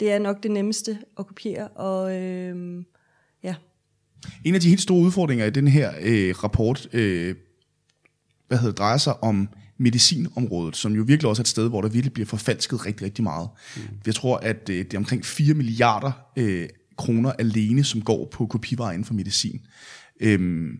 Det 0.00 0.12
er 0.12 0.18
nok 0.18 0.42
det 0.42 0.50
nemmeste 0.50 0.98
at 1.18 1.26
kopiere, 1.26 1.68
og 1.68 2.16
øh, 2.16 2.84
ja. 3.42 3.54
En 4.44 4.54
af 4.54 4.60
de 4.60 4.68
helt 4.68 4.80
store 4.80 5.00
udfordringer 5.00 5.46
i 5.46 5.50
den 5.50 5.68
her 5.68 5.92
øh, 6.02 6.34
rapport, 6.44 6.88
øh, 6.92 7.34
hvad 8.48 8.58
hedder, 8.58 8.74
drejer 8.74 8.96
sig 8.96 9.22
om 9.22 9.48
medicinområdet, 9.78 10.76
som 10.76 10.92
jo 10.92 11.02
virkelig 11.02 11.28
også 11.28 11.40
er 11.40 11.44
et 11.44 11.48
sted, 11.48 11.68
hvor 11.68 11.80
der 11.80 11.88
virkelig 11.88 12.12
bliver 12.12 12.26
forfalsket 12.26 12.86
rigtig, 12.86 13.04
rigtig 13.04 13.24
meget. 13.24 13.48
Mm. 13.76 13.82
Jeg 14.06 14.14
tror, 14.14 14.36
at 14.36 14.68
øh, 14.70 14.78
det 14.78 14.94
er 14.94 14.98
omkring 14.98 15.24
4 15.24 15.54
milliarder 15.54 16.12
øh, 16.36 16.68
kroner 17.00 17.32
alene, 17.32 17.84
som 17.84 18.02
går 18.02 18.28
på 18.32 18.46
kopivarer 18.46 18.92
inden 18.92 19.04
for 19.04 19.14
medicin. 19.14 19.60
Øhm, 20.20 20.78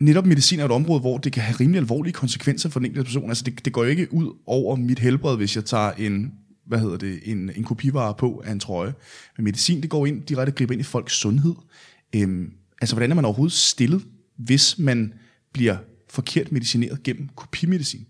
netop 0.00 0.26
medicin 0.26 0.60
er 0.60 0.64
et 0.64 0.70
område, 0.70 1.00
hvor 1.00 1.18
det 1.18 1.32
kan 1.32 1.42
have 1.42 1.56
rimelig 1.60 1.78
alvorlige 1.78 2.12
konsekvenser 2.12 2.68
for 2.68 2.80
den 2.80 2.86
enkelte 2.86 3.04
person. 3.04 3.28
Altså 3.28 3.44
det, 3.44 3.64
det 3.64 3.72
går 3.72 3.84
jo 3.84 3.90
ikke 3.90 4.14
ud 4.14 4.36
over 4.46 4.76
mit 4.76 4.98
helbred, 4.98 5.36
hvis 5.36 5.56
jeg 5.56 5.64
tager 5.64 5.92
en, 5.92 6.32
hvad 6.66 6.78
hedder 6.78 6.96
det, 6.96 7.20
en, 7.24 7.50
en 7.56 7.64
kopivare 7.64 8.14
på 8.18 8.42
af 8.44 8.52
en 8.52 8.60
trøje. 8.60 8.94
Men 9.36 9.44
medicin, 9.44 9.82
det 9.82 9.90
går 9.90 10.06
ind 10.06 10.22
direkte 10.22 10.50
og 10.50 10.54
griber 10.54 10.72
ind 10.72 10.80
i 10.80 10.84
folks 10.84 11.12
sundhed. 11.12 11.54
Øhm, 12.16 12.52
altså 12.80 12.94
hvordan 12.94 13.10
er 13.10 13.14
man 13.14 13.24
overhovedet 13.24 13.56
stillet, 13.56 14.02
hvis 14.36 14.78
man 14.78 15.12
bliver 15.52 15.76
forkert 16.10 16.52
medicineret 16.52 17.02
gennem 17.02 17.28
kopimedicin? 17.36 18.06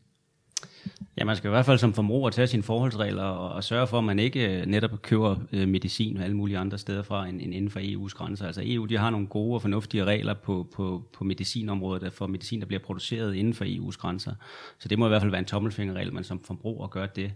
Ja, 1.18 1.24
man 1.24 1.37
skal 1.37 1.48
i 1.48 1.50
hvert 1.50 1.66
fald 1.66 1.79
som 1.79 1.92
forbruger 1.92 2.31
tage 2.31 2.46
sine 2.46 2.62
forholdsregler 2.62 3.22
og, 3.22 3.53
og 3.53 3.64
sørge 3.64 3.87
for, 3.87 3.98
at 3.98 4.05
man 4.05 4.18
ikke 4.18 4.61
øh, 4.61 4.66
netop 4.66 5.03
køber 5.03 5.37
øh, 5.53 5.68
medicin 5.68 6.16
og 6.16 6.24
alle 6.24 6.37
mulige 6.37 6.59
andre 6.59 6.79
steder 6.79 7.03
fra 7.03 7.27
end, 7.27 7.40
end 7.40 7.55
inden 7.55 7.70
for 7.70 7.81
EU's 7.81 8.14
grænser. 8.16 8.46
Altså 8.46 8.62
EU 8.64 8.85
de 8.85 8.98
har 8.98 9.11
nogle 9.11 9.27
gode 9.27 9.55
og 9.55 9.62
fornuftige 9.62 10.05
regler 10.05 10.35
på, 10.35 10.66
på, 10.74 11.03
på 11.12 11.24
medicinområdet 11.24 12.12
for 12.12 12.27
medicin, 12.27 12.61
der 12.61 12.66
bliver 12.66 12.81
produceret 12.81 13.35
inden 13.35 13.55
for 13.55 13.64
EU's 13.64 13.96
grænser. 13.96 14.35
Så 14.79 14.88
det 14.88 14.98
må 14.98 15.07
i 15.07 15.09
hvert 15.09 15.22
fald 15.22 15.31
være 15.31 15.38
en 15.38 15.44
tommelfingerregel, 15.44 16.12
man 16.12 16.24
som 16.24 16.40
forbruger 16.44 16.87
gør 16.87 17.07
det. 17.07 17.33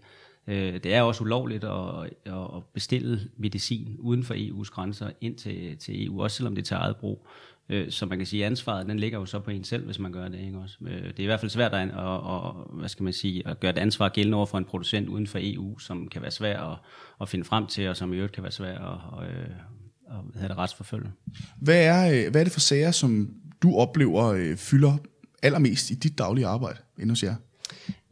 Øh, 0.46 0.74
det 0.74 0.94
er 0.94 1.02
også 1.02 1.24
ulovligt 1.24 1.64
at, 1.64 2.10
at 2.26 2.64
bestille 2.72 3.20
medicin 3.36 3.96
uden 3.98 4.22
for 4.24 4.34
EU's 4.34 4.70
grænser 4.70 5.10
ind 5.20 5.36
til, 5.36 5.76
til 5.76 6.06
EU, 6.06 6.22
også 6.22 6.36
selvom 6.36 6.54
det 6.54 6.62
er 6.62 6.66
til 6.66 6.74
eget 6.74 6.96
brug. 6.96 7.26
Øh, 7.70 7.90
så 7.90 8.06
man 8.06 8.18
kan 8.18 8.26
sige, 8.26 8.44
at 8.44 8.50
ansvaret 8.50 8.86
den 8.86 8.98
ligger 8.98 9.18
jo 9.18 9.26
så 9.26 9.40
på 9.40 9.50
en 9.50 9.64
selv, 9.64 9.84
hvis 9.84 9.98
man 9.98 10.12
gør 10.12 10.28
det. 10.28 10.40
Ikke 10.40 10.58
også? 10.58 10.76
Øh, 10.80 11.02
det 11.02 11.18
er 11.18 11.22
i 11.22 11.26
hvert 11.26 11.40
fald 11.40 11.50
svært 11.50 11.74
at, 11.74 11.80
at, 11.80 11.88
at, 11.88 12.78
hvad 12.78 12.88
skal 12.88 13.02
man 13.02 13.12
sige, 13.12 13.48
at 13.48 13.60
gøre 13.60 13.70
et 13.70 13.78
ansvar 13.78 14.08
gældende 14.08 14.36
over 14.36 14.46
for 14.46 14.58
en 14.58 14.64
producent 14.64 15.08
uden 15.08 15.26
for 15.26 15.38
EU, 15.42 15.78
som 15.78 16.08
kan 16.08 16.22
være 16.22 16.30
svær 16.30 16.60
at, 16.60 16.78
at 17.20 17.28
finde 17.28 17.44
frem 17.44 17.66
til, 17.66 17.88
og 17.88 17.96
som 17.96 18.12
i 18.12 18.16
øvrigt 18.16 18.32
kan 18.32 18.42
være 18.42 18.52
svær 18.52 18.78
at, 18.78 19.22
at, 19.22 19.30
øh, 19.30 19.46
at, 20.08 20.42
at 20.42 20.50
det 20.50 20.58
retsforfølge. 20.58 21.10
Hvad 21.60 21.84
er, 21.84 22.24
øh, 22.24 22.30
hvad 22.30 22.40
er 22.40 22.44
det 22.44 22.52
for 22.52 22.60
sager, 22.60 22.90
som 22.90 23.34
du 23.62 23.76
oplever 23.76 24.24
øh, 24.24 24.56
fylder 24.56 24.96
allermest 25.42 25.90
i 25.90 25.94
dit 25.94 26.18
daglige 26.18 26.46
arbejde 26.46 26.78
endnu 26.98 27.12
hos 27.12 27.22
jer? 27.22 27.34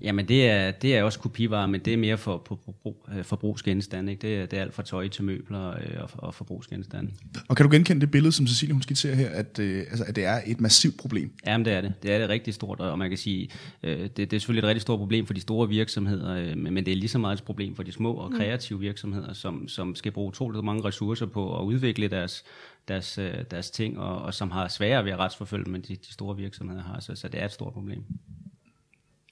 Jamen 0.00 0.28
det 0.28 0.50
er, 0.50 0.70
det 0.70 0.96
er 0.96 1.02
også 1.02 1.18
kopivarer, 1.18 1.66
men 1.66 1.80
det 1.80 1.92
er 1.92 1.96
mere 1.96 2.18
for, 2.18 2.42
for, 2.46 2.58
for 2.82 2.96
øh, 3.18 3.24
forbrugsgenstande. 3.24 4.12
Ikke? 4.12 4.28
Det, 4.28 4.36
er, 4.36 4.46
det 4.46 4.58
er 4.58 4.62
alt 4.62 4.74
fra 4.74 4.82
tøj 4.82 5.08
til 5.08 5.24
møbler 5.24 5.68
øh, 5.68 6.02
og, 6.02 6.10
og 6.12 6.34
forbrugsgenstande. 6.34 7.10
Og 7.48 7.56
kan 7.56 7.66
du 7.66 7.72
genkende 7.72 8.00
det 8.00 8.10
billede, 8.10 8.32
som 8.32 8.46
Cecilie 8.46 8.72
hun 8.72 8.82
skitserer 8.82 9.14
her, 9.14 9.30
at, 9.30 9.58
øh, 9.58 9.78
altså, 9.78 10.04
at 10.04 10.16
det 10.16 10.24
er 10.24 10.40
et 10.46 10.60
massivt 10.60 10.96
problem? 10.96 11.32
Jamen 11.46 11.64
det 11.64 11.72
er 11.72 11.80
det. 11.80 11.92
Det 12.02 12.12
er 12.12 12.18
det 12.18 12.28
rigtig 12.28 12.54
stort, 12.54 12.80
og 12.80 12.98
man 12.98 13.08
kan 13.08 13.18
sige, 13.18 13.48
øh, 13.82 13.98
det, 13.98 14.16
det 14.16 14.32
er 14.32 14.38
selvfølgelig 14.38 14.66
et 14.66 14.68
rigtig 14.68 14.82
stort 14.82 14.98
problem 14.98 15.26
for 15.26 15.34
de 15.34 15.40
store 15.40 15.68
virksomheder, 15.68 16.36
øh, 16.36 16.56
men 16.56 16.76
det 16.76 16.92
er 16.92 16.96
lige 16.96 17.08
så 17.08 17.18
meget 17.18 17.38
et 17.38 17.44
problem 17.44 17.76
for 17.76 17.82
de 17.82 17.92
små 17.92 18.12
og 18.12 18.30
mm. 18.30 18.36
kreative 18.36 18.80
virksomheder, 18.80 19.32
som, 19.32 19.68
som 19.68 19.94
skal 19.94 20.12
bruge 20.12 20.28
utroligt 20.28 20.64
mange 20.64 20.84
ressourcer 20.84 21.26
på 21.26 21.60
at 21.60 21.64
udvikle 21.64 22.08
deres, 22.08 22.44
deres, 22.88 23.18
øh, 23.18 23.34
deres 23.50 23.70
ting, 23.70 23.98
og, 23.98 24.22
og 24.22 24.34
som 24.34 24.50
har 24.50 24.68
sværere 24.68 25.04
ved 25.04 25.12
at 25.12 25.18
retsforfølge, 25.18 25.70
men 25.70 25.80
de, 25.80 25.96
de 25.96 26.12
store 26.12 26.36
virksomheder 26.36 26.82
har. 26.82 27.00
Så, 27.00 27.14
så 27.14 27.28
det 27.28 27.40
er 27.40 27.44
et 27.44 27.52
stort 27.52 27.72
problem. 27.72 28.04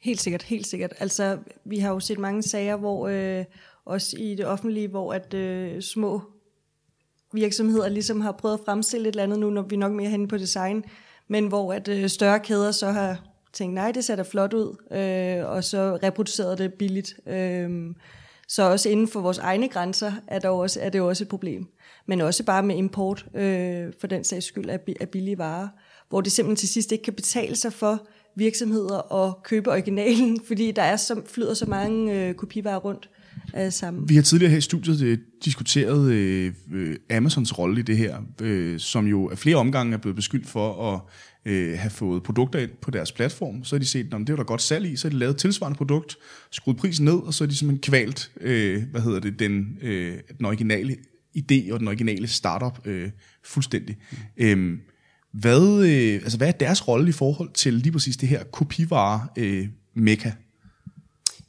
Helt 0.05 0.21
sikkert, 0.21 0.43
helt 0.43 0.67
sikkert. 0.67 0.93
Altså, 1.01 1.39
vi 1.65 1.79
har 1.79 1.91
jo 1.93 2.01
set 2.01 2.19
mange 2.19 2.43
sager, 2.43 2.77
hvor 2.77 3.09
øh, 3.09 3.45
også 3.85 4.17
i 4.19 4.35
det 4.35 4.47
offentlige, 4.47 4.89
hvor 4.89 5.13
at 5.13 5.35
øh, 5.35 5.83
små 5.83 6.23
virksomheder 7.33 7.89
ligesom 7.89 8.21
har 8.21 8.33
prøvet 8.33 8.55
at 8.55 8.65
fremstille 8.65 9.09
et 9.09 9.13
eller 9.13 9.23
andet 9.23 9.39
nu, 9.39 9.51
når 9.51 9.63
vi 9.63 9.75
er 9.75 9.79
nok 9.79 9.93
mere 9.93 10.11
henne 10.11 10.29
på 10.29 10.39
design, 10.39 10.85
men 11.29 11.47
hvor 11.47 11.73
at 11.73 11.89
øh, 11.89 12.09
større 12.09 12.41
kæder 12.41 12.71
så 12.71 12.91
har 12.91 13.25
tænkt, 13.53 13.75
nej, 13.75 13.93
det 13.93 14.05
ser 14.05 14.17
da 14.17 14.23
flot 14.23 14.55
ud, 14.55 14.77
øh, 14.91 15.51
og 15.51 15.65
så 15.65 15.99
reproduceret 16.03 16.59
det 16.59 16.75
billigt. 16.75 17.15
Øh, 17.27 17.95
så 18.49 18.63
også 18.63 18.89
inden 18.89 19.09
for 19.09 19.21
vores 19.21 19.39
egne 19.39 19.69
grænser 19.69 20.13
er, 20.29 20.39
der 20.39 20.49
også, 20.49 20.81
er 20.81 20.89
det 20.89 20.99
jo 20.99 21.09
også 21.09 21.25
et 21.25 21.29
problem. 21.29 21.67
Men 22.07 22.21
også 22.21 22.45
bare 22.45 22.63
med 22.63 22.77
import, 22.77 23.27
øh, 23.35 23.93
for 24.01 24.07
den 24.07 24.25
sags 24.25 24.47
skyld, 24.47 24.71
af, 24.71 24.81
af 25.01 25.09
billige 25.09 25.39
varer, 25.39 25.69
hvor 26.09 26.21
det 26.21 26.33
simpelthen 26.33 26.57
til 26.57 26.69
sidst 26.69 26.93
ikke 26.93 27.05
kan 27.05 27.15
betale 27.15 27.57
sig 27.57 27.73
for 27.73 28.07
virksomheder 28.37 28.97
og 28.97 29.41
købe 29.45 29.71
originalen, 29.71 30.41
fordi 30.49 30.73
der 30.73 30.83
er 30.83 30.97
så, 30.97 31.21
flyder 31.27 31.55
så 31.55 31.67
mange 31.67 32.29
øh, 32.29 32.35
kopivarer 32.35 32.79
rundt 32.79 33.11
øh, 33.59 33.73
sammen. 33.73 34.09
Vi 34.09 34.15
har 34.15 34.23
tidligere 34.23 34.51
her 34.51 34.59
i 34.59 34.61
studiet 34.61 35.03
øh, 35.03 35.19
diskuteret 35.45 36.13
øh, 36.13 36.53
øh, 36.73 36.97
Amazons 37.11 37.59
rolle 37.59 37.81
i 37.81 37.83
det 37.83 37.97
her, 37.97 38.17
øh, 38.43 38.79
som 38.79 39.07
jo 39.07 39.31
af 39.31 39.39
flere 39.39 39.57
omgange 39.57 39.95
er 39.95 39.99
blevet 39.99 40.17
beskyldt 40.17 40.49
for 40.49 40.93
at 40.93 41.01
øh, 41.53 41.79
have 41.79 41.91
fået 41.91 42.23
produkter 42.23 42.59
ind 42.59 42.71
på 42.81 42.91
deres 42.91 43.13
platform. 43.13 43.65
Så 43.65 43.77
har 43.77 43.79
de 43.79 43.87
set, 43.87 44.15
at 44.15 44.21
det 44.21 44.31
var 44.31 44.37
der 44.37 44.45
godt 44.45 44.63
salg 44.63 44.87
i, 44.87 44.97
så 44.97 45.09
har 45.09 45.11
de 45.11 45.19
lavet 45.19 45.35
et 45.35 45.41
tilsvarende 45.41 45.77
produkt, 45.77 46.17
skruet 46.51 46.77
prisen 46.77 47.05
ned, 47.05 47.15
og 47.23 47.35
så 47.35 47.45
har 47.45 47.49
de 47.49 47.57
simpelthen 47.57 47.91
kvalt 47.91 48.31
øh, 48.41 48.83
hvad 48.91 49.01
hedder 49.01 49.21
det, 49.21 49.39
den, 49.39 49.79
øh, 49.83 50.19
den 50.39 50.47
originale 50.47 50.97
idé 51.39 51.73
og 51.73 51.81
den 51.81 51.89
originale 51.89 52.27
startup 52.27 52.87
øh, 52.87 53.11
fuldstændig. 53.45 53.97
Mm. 54.39 54.45
Øh, 54.45 54.79
hvad, 55.41 55.85
øh, 55.85 56.15
altså, 56.15 56.39
hvad 56.39 56.49
er 56.49 56.53
deres 56.53 56.89
rolle 56.89 57.09
i 57.09 57.13
forhold 57.13 57.51
til 57.53 57.75
lige 57.75 57.93
præcis 57.93 58.17
det 58.17 58.29
her 58.29 58.45
kopivare 58.45 59.27
øh, 59.39 59.69
mekka? 59.95 60.33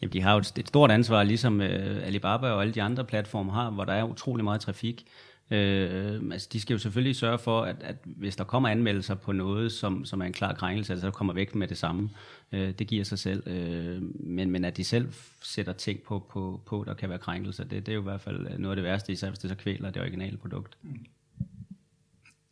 Jamen, 0.02 0.14
de 0.14 0.22
har 0.22 0.34
jo 0.34 0.40
et, 0.40 0.54
et 0.58 0.68
stort 0.68 0.92
ansvar, 0.92 1.24
ligesom 1.24 1.62
øh, 1.62 2.08
Alibaba 2.08 2.48
og 2.48 2.62
alle 2.62 2.74
de 2.74 2.82
andre 2.82 3.06
platforme 3.06 3.52
har, 3.52 3.70
hvor 3.70 3.86
der 3.86 3.94
er 3.94 4.04
utrolig 4.04 4.44
meget 4.44 4.62
trafik. 4.62 5.06
Øh, 5.52 6.22
altså, 6.32 6.50
de 6.54 6.62
skal 6.62 6.74
jo 6.74 6.78
selvfølgelig 6.78 7.16
sørge 7.16 7.38
for, 7.38 7.62
at, 7.62 7.76
at 7.82 7.96
hvis 8.06 8.36
der 8.36 8.44
kommer 8.44 8.70
anmeldelser 8.70 9.16
på 9.16 9.32
noget, 9.32 9.72
som, 9.72 10.06
som 10.06 10.22
er 10.22 10.26
en 10.26 10.34
klar 10.34 10.54
krænkelse, 10.54 11.02
så 11.02 11.12
kommer 11.12 11.34
væk 11.34 11.56
med 11.56 11.68
det 11.68 11.78
samme. 11.78 12.10
Øh, 12.52 12.74
det 12.80 12.88
giver 12.88 13.04
sig 13.04 13.20
selv. 13.20 13.48
Øh, 13.48 14.02
men, 14.20 14.52
men 14.52 14.66
at 14.66 14.78
de 14.78 14.84
selv 14.84 15.08
sætter 15.44 15.74
ting 15.74 16.00
på, 16.02 16.26
på, 16.30 16.62
på 16.66 16.84
der 16.88 16.94
kan 16.94 17.10
være 17.10 17.20
krænkelser, 17.20 17.64
det, 17.64 17.86
det 17.86 17.92
er 17.92 17.96
jo 17.96 18.02
i 18.02 18.04
hvert 18.04 18.22
fald 18.22 18.58
noget 18.60 18.72
af 18.72 18.76
det 18.76 18.84
værste, 18.84 19.14
især 19.14 19.30
hvis 19.30 19.40
det 19.40 19.50
så 19.50 19.56
kvæler 19.56 19.92
det 19.92 20.02
originale 20.02 20.38
produkt. 20.38 20.78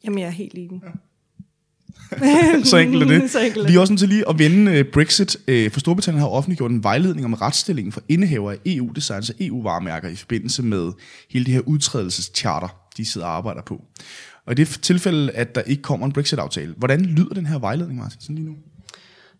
Jamen, 0.03 0.19
jeg 0.19 0.27
er 0.27 0.31
helt 0.31 0.57
enig. 0.57 0.81
Ja. 0.83 0.91
så 2.63 2.77
enkelt 2.77 3.03
er 3.03 3.07
det. 3.07 3.31
Så 3.31 3.39
enkelt 3.39 3.69
Vi 3.69 3.75
er 3.75 3.79
også 3.79 3.93
nødt 3.93 3.99
til 3.99 4.09
lige 4.09 4.29
at 4.29 4.39
vende 4.39 4.79
uh, 4.79 4.85
Brexit. 4.93 5.37
Uh, 5.47 5.71
for 5.71 5.79
Storbritannien 5.79 6.21
har 6.21 6.27
offentliggjort 6.27 6.71
en 6.71 6.83
vejledning 6.83 7.25
om 7.25 7.33
retsstillingen 7.33 7.91
for 7.91 8.01
indehaver 8.09 8.51
af 8.51 8.57
EU-designs 8.65 9.29
og 9.29 9.35
EU-varemærker 9.39 10.09
i 10.09 10.15
forbindelse 10.15 10.63
med 10.63 10.91
hele 11.29 11.45
det 11.45 11.53
her 11.53 11.61
udtrædelsescharter, 11.61 12.67
de 12.97 13.05
sidder 13.05 13.27
og 13.27 13.35
arbejder 13.35 13.61
på. 13.61 13.83
Og 14.45 14.51
i 14.51 14.55
det 14.55 14.67
tilfælde, 14.67 15.31
at 15.31 15.55
der 15.55 15.61
ikke 15.61 15.81
kommer 15.81 16.05
en 16.05 16.11
Brexit-aftale, 16.11 16.73
hvordan 16.77 17.05
lyder 17.05 17.33
den 17.33 17.45
her 17.45 17.59
vejledning, 17.59 17.99
Martin, 17.99 18.21
sådan 18.21 18.35
lige 18.35 18.47
nu? 18.47 18.55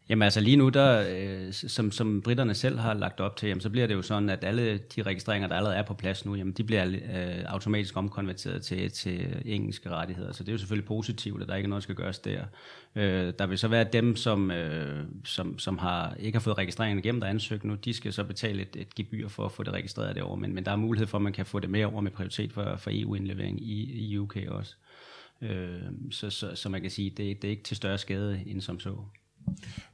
Jamen 0.09 0.21
altså 0.23 0.39
lige 0.39 0.57
nu, 0.57 0.69
der, 0.69 1.05
øh, 1.09 1.53
som, 1.53 1.91
som 1.91 2.21
britterne 2.21 2.53
selv 2.53 2.79
har 2.79 2.93
lagt 2.93 3.19
op 3.19 3.37
til, 3.37 3.47
jamen, 3.47 3.61
så 3.61 3.69
bliver 3.69 3.87
det 3.87 3.93
jo 3.93 4.01
sådan, 4.01 4.29
at 4.29 4.43
alle 4.43 4.77
de 4.77 5.01
registreringer, 5.01 5.47
der 5.47 5.55
allerede 5.55 5.77
er 5.77 5.83
på 5.83 5.93
plads 5.93 6.25
nu, 6.25 6.35
jamen, 6.35 6.53
de 6.53 6.63
bliver 6.63 6.87
øh, 6.87 7.43
automatisk 7.45 7.97
omkonverteret 7.97 8.61
til, 8.61 8.91
til 8.91 9.41
engelske 9.45 9.89
rettigheder. 9.89 10.31
Så 10.31 10.43
det 10.43 10.49
er 10.49 10.53
jo 10.53 10.57
selvfølgelig 10.57 10.87
positivt, 10.87 11.41
at 11.41 11.47
der 11.47 11.55
ikke 11.55 11.67
er 11.67 11.69
noget, 11.69 11.81
der 11.81 11.83
skal 11.83 11.95
gøres 11.95 12.19
der. 12.19 12.45
Øh, 12.95 13.33
der 13.39 13.45
vil 13.45 13.57
så 13.57 13.67
være 13.67 13.83
dem, 13.83 14.15
som, 14.15 14.51
øh, 14.51 15.05
som, 15.25 15.59
som 15.59 15.77
har, 15.77 16.15
ikke 16.19 16.35
har 16.35 16.43
fået 16.43 16.57
registreringen 16.57 16.99
igennem, 16.99 17.21
der 17.21 17.27
er 17.27 17.31
ansøgt 17.31 17.63
nu, 17.63 17.75
de 17.75 17.93
skal 17.93 18.13
så 18.13 18.23
betale 18.23 18.61
et, 18.61 18.75
et 18.75 18.95
gebyr 18.95 19.27
for 19.27 19.45
at 19.45 19.51
få 19.51 19.63
det 19.63 19.73
registreret 19.73 20.15
derovre. 20.15 20.37
Men, 20.37 20.55
men 20.55 20.65
der 20.65 20.71
er 20.71 20.75
mulighed 20.75 21.07
for, 21.07 21.17
at 21.17 21.21
man 21.21 21.33
kan 21.33 21.45
få 21.45 21.59
det 21.59 21.69
med 21.69 21.83
over 21.85 22.01
med 22.01 22.11
prioritet 22.11 22.53
for, 22.53 22.75
for 22.75 22.91
EU-indlevering 22.93 23.61
i, 23.61 24.07
i 24.09 24.17
UK 24.17 24.37
også. 24.47 24.75
Øh, 25.41 25.81
så, 26.11 26.29
så, 26.29 26.55
så 26.55 26.69
man 26.69 26.81
kan 26.81 26.91
sige, 26.91 27.09
det, 27.09 27.41
det 27.41 27.47
er 27.47 27.51
ikke 27.51 27.63
til 27.63 27.77
større 27.77 27.97
skade 27.97 28.43
end 28.45 28.61
som 28.61 28.79
så. 28.79 28.95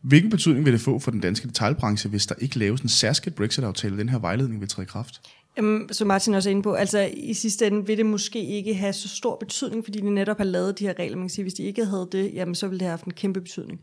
Hvilken 0.01 0.29
betydning 0.29 0.65
vil 0.65 0.73
det 0.73 0.81
få 0.81 0.99
for 0.99 1.11
den 1.11 1.19
danske 1.19 1.47
detaljbranche, 1.47 2.09
hvis 2.09 2.27
der 2.27 2.35
ikke 2.37 2.59
laves 2.59 2.81
en 2.81 2.89
særskilt 2.89 3.35
Brexit-aftale, 3.35 3.97
den 3.97 4.09
her 4.09 4.19
vejledning 4.19 4.61
vil 4.61 4.69
træde 4.69 4.85
i 4.85 4.87
kraft? 4.87 5.21
Jamen, 5.57 5.93
som 5.93 6.07
Martin 6.07 6.33
også 6.33 6.49
er 6.49 6.51
inde 6.51 6.63
på, 6.63 6.73
altså 6.73 7.09
i 7.13 7.33
sidste 7.33 7.67
ende 7.67 7.85
vil 7.85 7.97
det 7.97 8.05
måske 8.05 8.45
ikke 8.45 8.73
have 8.73 8.93
så 8.93 9.07
stor 9.07 9.37
betydning, 9.39 9.83
fordi 9.83 9.99
de 9.99 10.09
netop 10.09 10.37
har 10.37 10.43
lavet 10.43 10.79
de 10.79 10.85
her 10.85 10.93
regler. 10.99 11.17
Man 11.17 11.25
kan 11.25 11.29
sige, 11.29 11.43
hvis 11.43 11.53
de 11.53 11.63
ikke 11.63 11.85
havde 11.85 12.09
det, 12.11 12.33
jamen 12.33 12.55
så 12.55 12.67
ville 12.67 12.79
det 12.79 12.85
have 12.85 12.91
haft 12.91 13.05
en 13.05 13.13
kæmpe 13.13 13.41
betydning. 13.41 13.79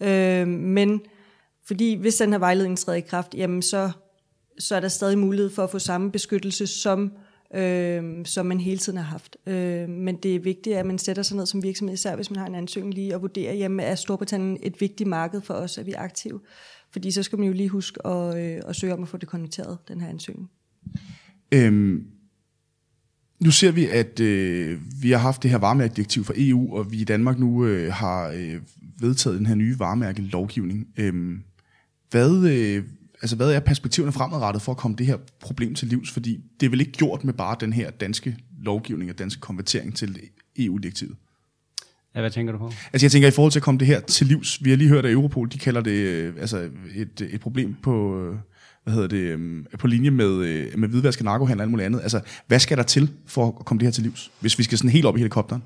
Øh, 0.00 0.48
men 0.48 1.00
fordi 1.66 1.94
hvis 1.94 2.14
den 2.14 2.32
her 2.32 2.38
vejledning 2.38 2.78
træder 2.78 2.98
i 2.98 3.00
kraft, 3.00 3.34
jamen 3.34 3.62
så, 3.62 3.90
så 4.58 4.76
er 4.76 4.80
der 4.80 4.88
stadig 4.88 5.18
mulighed 5.18 5.50
for 5.50 5.64
at 5.64 5.70
få 5.70 5.78
samme 5.78 6.12
beskyttelse, 6.12 6.66
som 6.66 7.04
øh, 7.04 7.10
øh, 7.54 8.26
som 8.26 8.46
man 8.46 8.60
hele 8.60 8.78
tiden 8.78 8.98
har 8.98 9.04
haft. 9.04 9.36
Øh, 9.46 9.88
men 9.88 10.16
det 10.16 10.34
er 10.34 10.40
vigtigt, 10.40 10.76
at 10.76 10.86
man 10.86 10.98
sætter 10.98 11.22
sig 11.22 11.36
ned 11.36 11.46
som 11.46 11.62
virksomhed, 11.62 11.94
især 11.94 12.16
hvis 12.16 12.30
man 12.30 12.38
har 12.38 12.46
en 12.46 12.54
ansøgning 12.54 12.94
lige, 12.94 13.14
og 13.14 13.22
vurderer, 13.22 13.54
jamen 13.54 13.80
er 13.80 13.94
Storbritannien 13.94 14.58
et 14.62 14.80
vigtigt 14.80 15.08
marked 15.08 15.40
for 15.40 15.54
os, 15.54 15.78
at 15.78 15.86
vi 15.86 15.92
er 15.92 16.00
aktive? 16.00 16.40
Fordi 16.92 17.10
så 17.10 17.22
skal 17.22 17.38
man 17.38 17.48
jo 17.48 17.54
lige 17.54 17.68
huske 17.68 18.06
at, 18.06 18.38
øh, 18.38 18.62
at 18.66 18.76
søge 18.76 18.94
om 18.94 19.02
at 19.02 19.08
få 19.08 19.16
det 19.16 19.28
konverteret, 19.28 19.78
den 19.88 20.00
her 20.00 20.08
ansøgning. 20.08 20.50
Øhm, 21.52 22.06
nu 23.40 23.50
ser 23.50 23.72
vi, 23.72 23.86
at 23.86 24.20
øh, 24.20 24.78
vi 25.02 25.10
har 25.10 25.18
haft 25.18 25.42
det 25.42 25.50
her 25.50 25.58
varemærkedirektiv 25.58 26.24
fra 26.24 26.34
EU, 26.36 26.76
og 26.76 26.92
vi 26.92 27.00
i 27.00 27.04
Danmark 27.04 27.38
nu 27.38 27.66
øh, 27.66 27.92
har 27.92 28.28
øh, 28.28 28.60
vedtaget 29.00 29.38
den 29.38 29.46
her 29.46 29.54
nye 29.54 29.78
varemærkelovgivning. 29.78 30.88
Øhm, 30.96 31.42
hvad, 32.10 32.50
øh, 32.50 32.84
altså, 33.22 33.36
hvad 33.36 33.52
er 33.52 33.60
perspektiverne 33.60 34.12
fremadrettet 34.12 34.62
for 34.62 34.72
at 34.72 34.78
komme 34.78 34.96
det 34.96 35.06
her 35.06 35.16
problem 35.40 35.74
til 35.74 35.88
livs? 35.88 36.10
Fordi 36.10 36.40
det 36.60 36.66
er 36.66 36.70
vel 36.70 36.80
ikke 36.80 36.92
gjort 36.92 37.24
med 37.24 37.32
bare 37.32 37.56
den 37.60 37.72
her 37.72 37.90
danske 37.90 38.36
lovgivning 38.62 39.10
og 39.10 39.18
danske 39.18 39.40
konvertering 39.40 39.96
til 39.96 40.20
EU-direktivet? 40.58 41.16
Ja, 42.14 42.20
hvad 42.20 42.30
tænker 42.30 42.52
du 42.52 42.58
på? 42.58 42.72
Altså 42.92 43.06
jeg 43.06 43.12
tænker 43.12 43.28
i 43.28 43.30
forhold 43.30 43.52
til 43.52 43.58
at 43.58 43.62
komme 43.62 43.78
det 43.78 43.86
her 43.86 44.00
til 44.00 44.26
livs. 44.26 44.64
Vi 44.64 44.70
har 44.70 44.76
lige 44.76 44.88
hørt, 44.88 45.06
at 45.06 45.12
Europol 45.12 45.52
de 45.52 45.58
kalder 45.58 45.80
det 45.80 45.90
øh, 45.90 46.34
altså 46.40 46.68
et, 46.94 47.28
et 47.30 47.40
problem 47.40 47.76
på, 47.82 48.20
øh, 48.20 48.36
hvad 48.84 48.94
hedder 48.94 49.08
det, 49.08 49.16
øh, 49.16 49.64
på 49.78 49.86
linje 49.86 50.10
med, 50.10 50.36
øh, 50.36 50.78
med 50.78 50.88
hvidvask 50.88 51.20
og 51.20 51.24
narkohandel 51.24 51.60
og 51.60 51.64
alt 51.64 51.70
muligt 51.70 51.86
andet. 51.86 52.00
Altså, 52.02 52.20
hvad 52.46 52.58
skal 52.58 52.76
der 52.76 52.82
til 52.82 53.10
for 53.26 53.46
at 53.58 53.64
komme 53.64 53.78
det 53.78 53.86
her 53.86 53.92
til 53.92 54.02
livs, 54.02 54.30
hvis 54.40 54.58
vi 54.58 54.62
skal 54.62 54.78
sådan 54.78 54.90
helt 54.90 55.06
op 55.06 55.16
i 55.16 55.18
helikopteren? 55.18 55.62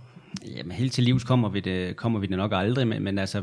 Jamen, 0.56 0.72
helt 0.72 0.92
til 0.92 1.04
livs 1.04 1.24
kommer 1.24 1.48
vi 1.48 1.60
det, 1.60 1.96
kommer 1.96 2.20
vi 2.20 2.26
det 2.26 2.36
nok 2.36 2.52
aldrig, 2.54 2.88
men, 2.88 3.02
men 3.02 3.18
altså, 3.18 3.42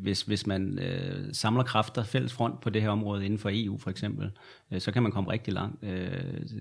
hvis, 0.00 0.22
hvis 0.22 0.46
man 0.46 0.78
øh, 0.78 1.34
samler 1.34 1.62
kræfter 1.62 2.04
fælles 2.04 2.32
front 2.32 2.60
på 2.60 2.70
det 2.70 2.82
her 2.82 2.88
område 2.88 3.24
inden 3.24 3.38
for 3.38 3.50
EU 3.52 3.78
for 3.78 3.90
eksempel, 3.90 4.30
øh, 4.70 4.80
så 4.80 4.92
kan 4.92 5.02
man 5.02 5.12
komme 5.12 5.32
rigtig 5.32 5.54
langt. 5.54 5.84
Øh, 5.84 6.10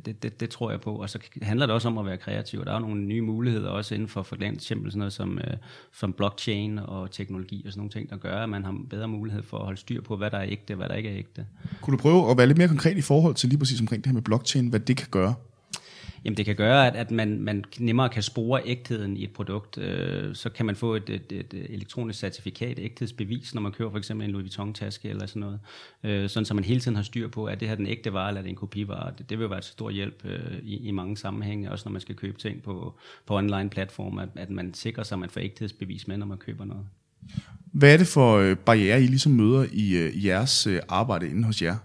det, 0.06 0.24
det, 0.24 0.40
det 0.40 0.50
tror 0.50 0.72
jeg 0.72 0.82
på. 0.82 0.96
Og 0.96 1.10
så 1.10 1.20
handler 1.42 1.66
det 1.66 1.74
også 1.74 1.88
om 1.88 1.98
at 1.98 2.06
være 2.06 2.18
kreativ. 2.18 2.66
Der 2.66 2.74
er 2.74 2.80
nogle 2.80 3.02
nye 3.02 3.22
muligheder 3.22 3.70
også 3.70 3.96
inden 3.96 4.08
for 4.08 4.24
for 4.24 4.36
eksempel 4.42 4.92
sådan 4.92 5.00
noget 5.00 5.14
som, 5.14 5.38
øh, 5.38 5.54
som 5.94 6.14
blockchain 6.14 6.80
og 6.80 7.12
teknologi 7.12 7.64
og 7.66 7.72
sådan 7.72 7.80
nogle 7.80 7.92
ting, 7.92 8.10
der 8.10 8.18
gør, 8.18 8.44
at 8.44 8.50
man 8.50 8.64
har 8.64 8.76
bedre 8.90 9.08
mulighed 9.08 9.44
for 9.44 9.58
at 9.58 9.64
holde 9.64 9.80
styr 9.80 10.02
på, 10.02 10.18
hvad 10.18 10.32
der 10.32 10.38
er 10.38 10.48
ægte, 10.50 10.76
hvad 10.76 10.90
der 10.90 10.96
ikke 10.96 11.10
er 11.10 11.18
ægte. 11.18 11.46
Kunne 11.82 11.98
du 11.98 12.02
prøve 12.02 12.32
at 12.32 12.38
være 12.38 12.48
lidt 12.48 12.58
mere 12.58 12.68
konkret 12.68 12.98
i 12.98 13.02
forhold 13.02 13.36
til 13.36 13.50
lige 13.50 13.60
præcis 13.60 13.82
omkring 13.82 14.04
det 14.04 14.10
her 14.10 14.14
med 14.14 14.22
blockchain, 14.22 14.68
hvad 14.68 14.80
det 14.80 14.98
kan 14.98 15.08
gøre? 15.12 15.34
Jamen 16.26 16.38
det 16.38 16.46
kan 16.46 16.56
gøre, 16.56 16.88
at, 16.88 16.96
at 16.96 17.12
man, 17.12 17.40
man 17.40 17.64
nemmere 17.80 18.10
kan 18.10 18.24
spore 18.24 18.62
ægtheden 18.66 19.18
i 19.18 19.24
et 19.24 19.32
produkt. 19.32 19.78
Øh, 19.78 20.36
så 20.36 20.50
kan 20.50 20.66
man 20.66 20.76
få 20.76 20.96
et, 20.96 21.10
et, 21.10 21.32
et 21.32 21.54
elektronisk 21.54 22.20
certifikat, 22.20 22.80
ægthedsbevis, 22.80 23.54
når 23.54 23.62
man 23.62 23.72
køber 23.72 23.92
for 23.92 23.98
eksempel 23.98 24.26
en 24.26 24.32
Louis 24.32 24.44
Vuitton-taske 24.44 25.10
eller 25.10 25.26
sådan 25.26 25.40
noget. 25.40 25.60
Øh, 26.04 26.30
sådan 26.30 26.46
så 26.46 26.54
man 26.54 26.64
hele 26.64 26.80
tiden 26.80 26.96
har 26.96 27.04
styr 27.04 27.28
på, 27.28 27.46
at 27.46 27.60
det 27.60 27.68
her 27.68 27.76
den 27.76 27.88
ægte 27.88 28.14
vare, 28.14 28.28
eller 28.28 28.40
er 28.40 28.44
det 28.44 28.50
en 28.50 28.56
kopivare. 28.56 29.14
Det, 29.18 29.30
det 29.30 29.40
vil 29.40 29.50
være 29.50 29.60
et 29.60 29.66
stor 29.66 29.90
hjælp 29.90 30.26
øh, 30.26 30.60
i, 30.64 30.88
i 30.88 30.92
mange 30.92 31.18
sammenhænge, 31.18 31.72
også 31.72 31.90
når 31.90 31.92
man 31.92 32.02
skal 32.02 32.16
købe 32.16 32.38
ting 32.38 32.64
på, 32.64 32.94
på 33.26 33.38
online-platforme, 33.38 34.22
at, 34.22 34.30
at 34.36 34.50
man 34.50 34.74
sikrer 34.74 35.04
sig, 35.04 35.16
at 35.16 35.20
man 35.20 35.30
får 35.30 35.40
ægthedsbevis 35.40 36.08
med, 36.08 36.18
når 36.18 36.26
man 36.26 36.38
køber 36.38 36.66
noget. 36.66 36.86
Hvad 37.72 37.94
er 37.94 37.98
det 37.98 38.08
for 38.08 38.38
øh, 38.38 38.58
barriere, 38.58 39.04
I 39.04 39.08
ligesom 39.08 39.32
møder 39.32 39.66
i, 39.72 39.98
øh, 39.98 40.14
i 40.16 40.28
jeres 40.28 40.68
øh, 40.68 40.80
arbejde 40.90 41.30
inde 41.30 41.44
hos 41.44 41.62
jer? 41.62 41.76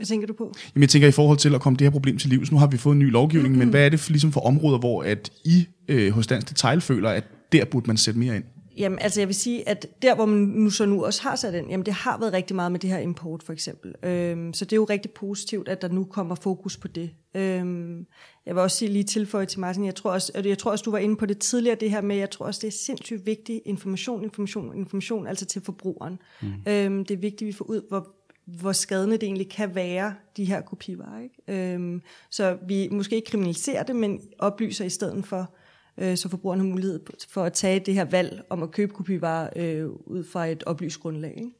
Hvad 0.00 0.06
tænker 0.06 0.26
du 0.26 0.32
på? 0.32 0.52
Jamen, 0.74 0.82
jeg 0.82 0.88
tænker 0.88 1.08
i 1.08 1.12
forhold 1.12 1.38
til 1.38 1.54
at 1.54 1.60
komme 1.60 1.76
det 1.76 1.84
her 1.84 1.90
problem 1.90 2.18
til 2.18 2.30
livs. 2.30 2.52
Nu 2.52 2.58
har 2.58 2.66
vi 2.66 2.76
fået 2.76 2.92
en 2.92 2.98
ny 2.98 3.10
lovgivning, 3.10 3.48
mm-hmm. 3.48 3.58
men 3.58 3.68
hvad 3.68 3.84
er 3.84 3.88
det 3.88 4.00
for, 4.00 4.10
ligesom 4.10 4.32
for 4.32 4.40
områder, 4.40 4.78
hvor 4.78 5.02
at 5.02 5.32
I 5.44 5.66
øh, 5.88 6.12
hos 6.12 6.26
Dansk 6.26 6.48
Detail 6.48 6.80
føler, 6.80 7.10
at 7.10 7.24
der 7.52 7.64
burde 7.64 7.86
man 7.86 7.96
sætte 7.96 8.20
mere 8.20 8.36
ind? 8.36 8.44
Jamen, 8.76 8.98
altså 8.98 9.20
jeg 9.20 9.28
vil 9.28 9.34
sige, 9.34 9.68
at 9.68 9.86
der, 10.02 10.14
hvor 10.14 10.26
man 10.26 10.38
nu 10.38 10.70
så 10.70 10.86
nu 10.86 11.04
også 11.04 11.22
har 11.22 11.36
sat 11.36 11.54
ind, 11.54 11.68
jamen 11.70 11.86
det 11.86 11.94
har 11.94 12.18
været 12.18 12.32
rigtig 12.32 12.56
meget 12.56 12.72
med 12.72 12.80
det 12.80 12.90
her 12.90 12.98
import, 12.98 13.42
for 13.42 13.52
eksempel. 13.52 13.94
Øhm, 14.02 14.54
så 14.54 14.64
det 14.64 14.72
er 14.72 14.76
jo 14.76 14.84
rigtig 14.84 15.10
positivt, 15.10 15.68
at 15.68 15.82
der 15.82 15.88
nu 15.88 16.04
kommer 16.04 16.34
fokus 16.34 16.76
på 16.76 16.88
det. 16.88 17.10
Øhm, 17.34 18.06
jeg 18.46 18.54
vil 18.54 18.62
også 18.62 18.76
sige 18.76 18.92
lige 18.92 19.04
tilføje 19.04 19.46
til 19.46 19.60
Martin, 19.60 19.84
jeg 19.84 19.94
tror, 19.94 20.10
også, 20.10 20.42
jeg 20.44 20.58
tror 20.58 20.70
også, 20.70 20.82
du 20.82 20.90
var 20.90 20.98
inde 20.98 21.16
på 21.16 21.26
det 21.26 21.38
tidligere, 21.38 21.76
det 21.80 21.90
her 21.90 22.00
med, 22.00 22.16
jeg 22.16 22.30
tror 22.30 22.46
også, 22.46 22.58
det 22.62 22.68
er 22.68 22.78
sindssygt 22.86 23.26
vigtigt, 23.26 23.60
information, 23.64 24.24
information, 24.24 24.76
information, 24.76 25.26
altså 25.26 25.46
til 25.46 25.62
forbrugeren. 25.62 26.18
Mm. 26.42 26.48
Øhm, 26.68 27.04
det 27.04 27.14
er 27.14 27.20
vigtigt, 27.20 27.42
at 27.42 27.46
vi 27.46 27.52
får 27.52 27.64
ud, 27.64 27.80
hvor 27.88 28.19
hvor 28.44 28.72
skadende 28.72 29.16
det 29.16 29.22
egentlig 29.22 29.48
kan 29.48 29.74
være, 29.74 30.14
de 30.36 30.44
her 30.44 30.60
kopivarer. 30.60 31.20
Ikke? 31.22 31.74
Øhm, 31.74 32.02
så 32.30 32.58
vi 32.66 32.88
måske 32.92 33.16
ikke 33.16 33.30
kriminaliserer 33.30 33.82
det, 33.82 33.96
men 33.96 34.20
oplyser 34.38 34.84
i 34.84 34.88
stedet 34.88 35.26
for, 35.26 35.54
øh, 35.98 36.16
så 36.16 36.28
forbrugerne 36.28 36.62
har 36.62 36.70
mulighed 36.70 37.00
for 37.28 37.44
at 37.44 37.52
tage 37.52 37.80
det 37.80 37.94
her 37.94 38.04
valg 38.04 38.42
om 38.50 38.62
at 38.62 38.70
købe 38.70 38.94
kopivarer 38.94 39.50
øh, 39.56 39.88
ud 39.88 40.24
fra 40.24 40.46
et 40.46 40.62
oplyst 40.64 41.00
grundlag. 41.00 41.34
Ikke? 41.36 41.50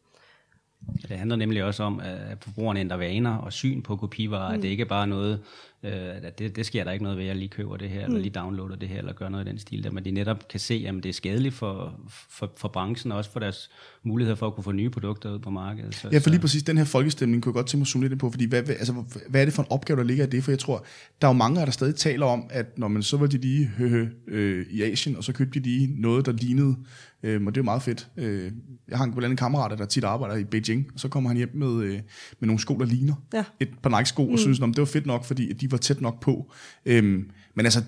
Det 1.09 1.19
handler 1.19 1.37
nemlig 1.37 1.65
også 1.65 1.83
om, 1.83 2.01
at 2.01 2.39
forbrugerne 2.41 2.81
ændrer 2.81 2.97
vaner 2.97 3.37
og 3.37 3.53
syn 3.53 3.83
på 3.83 3.97
kopivarer. 3.97 4.49
Mm. 4.49 4.55
At 4.55 4.63
det 4.63 4.69
ikke 4.69 4.81
er 4.81 4.89
bare 4.89 5.07
noget, 5.07 5.43
øh, 5.83 5.93
at 6.23 6.39
det, 6.39 6.57
det 6.57 6.67
sker 6.67 6.85
der 6.85 6.93
ikke 6.93 7.03
noget 7.03 7.19
ved, 7.19 7.25
at 7.25 7.29
jeg 7.29 7.37
lige 7.37 7.49
køber 7.49 7.77
det 7.77 7.91
her, 7.91 8.01
mm. 8.01 8.13
eller 8.13 8.23
lige 8.23 8.41
downloader 8.41 8.77
det 8.77 8.89
her, 8.89 8.99
eller 8.99 9.13
gør 9.13 9.29
noget 9.29 9.47
i 9.47 9.49
den 9.49 9.59
stil 9.59 9.85
der. 9.85 9.91
Men 9.91 10.05
de 10.05 10.11
netop 10.11 10.49
kan 10.49 10.61
se, 10.61 10.85
at 10.89 10.95
det 10.95 11.07
er 11.07 11.13
skadeligt 11.13 11.55
for, 11.55 12.01
for, 12.09 12.53
for 12.57 12.69
branchen, 12.69 13.13
og 13.13 13.19
også 13.19 13.33
for 13.33 13.41
deres 13.41 13.71
muligheder 14.03 14.37
for 14.37 14.47
at 14.47 14.55
kunne 14.55 14.65
få 14.65 14.73
nye 14.73 14.91
produkter 14.91 15.35
ud 15.35 15.39
på 15.39 15.51
markedet. 15.51 15.95
Så, 15.95 16.09
ja, 16.13 16.19
for 16.19 16.31
lige 16.31 16.41
præcis 16.41 16.63
den 16.63 16.79
her 16.79 16.85
folkestemning 16.85 17.43
kunne 17.43 17.51
jeg 17.51 17.55
godt 17.55 17.67
tænke 17.67 17.79
mig 17.79 17.85
at 17.85 17.89
zoome 17.89 18.09
lidt 18.09 18.21
på, 18.21 18.31
fordi 18.31 18.49
hvad, 18.49 18.69
altså, 18.69 19.05
hvad 19.29 19.41
er 19.41 19.45
det 19.45 19.55
for 19.55 19.63
en 19.63 19.69
opgave, 19.71 19.97
der 19.99 20.05
ligger 20.05 20.27
i 20.27 20.31
det? 20.31 20.45
For 20.45 20.51
jeg 20.51 20.59
tror, 20.59 20.85
der 21.21 21.29
er 21.29 21.33
jo 21.33 21.39
mange, 21.39 21.61
der 21.61 21.71
stadig 21.71 21.95
taler 21.95 22.27
om, 22.27 22.45
at 22.51 22.79
når 22.79 22.89
man 22.89 23.03
så 23.03 23.17
var 23.17 23.27
de 23.27 23.39
lige 23.39 23.67
høhø, 23.67 24.07
øh, 24.29 24.67
i 24.71 24.83
Asien, 24.83 25.17
og 25.17 25.25
så 25.25 25.33
købte 25.33 25.61
de 25.61 25.65
lige 25.65 26.01
noget, 26.01 26.27
der 26.27 26.33
lignede, 26.33 26.77
øh, 27.23 27.43
og 27.47 27.55
det 27.55 27.61
er 27.61 27.63
jo 27.63 27.65
meget 27.65 27.83
fedt. 27.83 28.09
Øh, 28.17 28.53
jeg 28.89 28.99
har 28.99 29.05
en 29.05 29.11
blandt 29.11 29.25
andet 29.25 29.39
kammerat, 29.39 29.79
der 29.79 29.85
tit 29.85 30.05
arbejder 30.05 30.37
i 30.37 30.45
Beijing, 30.45 30.87
og 30.95 31.01
så 31.01 31.09
kommer 31.09 31.31
han 31.31 31.37
hjem 31.37 31.51
med, 31.55 31.83
øh, 31.83 31.93
med 32.41 32.47
nogle 32.47 32.61
sko, 32.61 32.79
der 32.79 32.87
ligner 32.87 33.15
ja. 33.35 33.45
et 33.61 33.69
par 33.83 33.91
Nike-sko, 33.99 34.27
mm. 34.27 34.33
og 34.33 34.39
synes, 34.39 34.61
at 34.61 34.69
det 34.69 34.79
var 34.79 34.85
fedt 34.85 35.07
nok, 35.07 35.25
fordi 35.25 35.53
de 35.53 35.70
var 35.71 35.79
tæt 35.79 36.01
nok 36.01 36.21
på. 36.21 36.53
Øhm, 36.87 37.31
men 37.55 37.67
altså, 37.67 37.83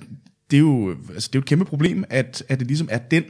det 0.51 0.57
er 0.57 0.61
jo, 0.61 0.97
altså, 1.15 1.29
det 1.29 1.35
er 1.35 1.39
jo 1.39 1.43
et 1.43 1.47
kæmpe 1.47 1.65
problem, 1.65 2.05
at, 2.11 2.45
at 2.49 2.59
det 2.59 2.67
ligesom 2.67 2.89
er 2.91 2.99
den 2.99 3.25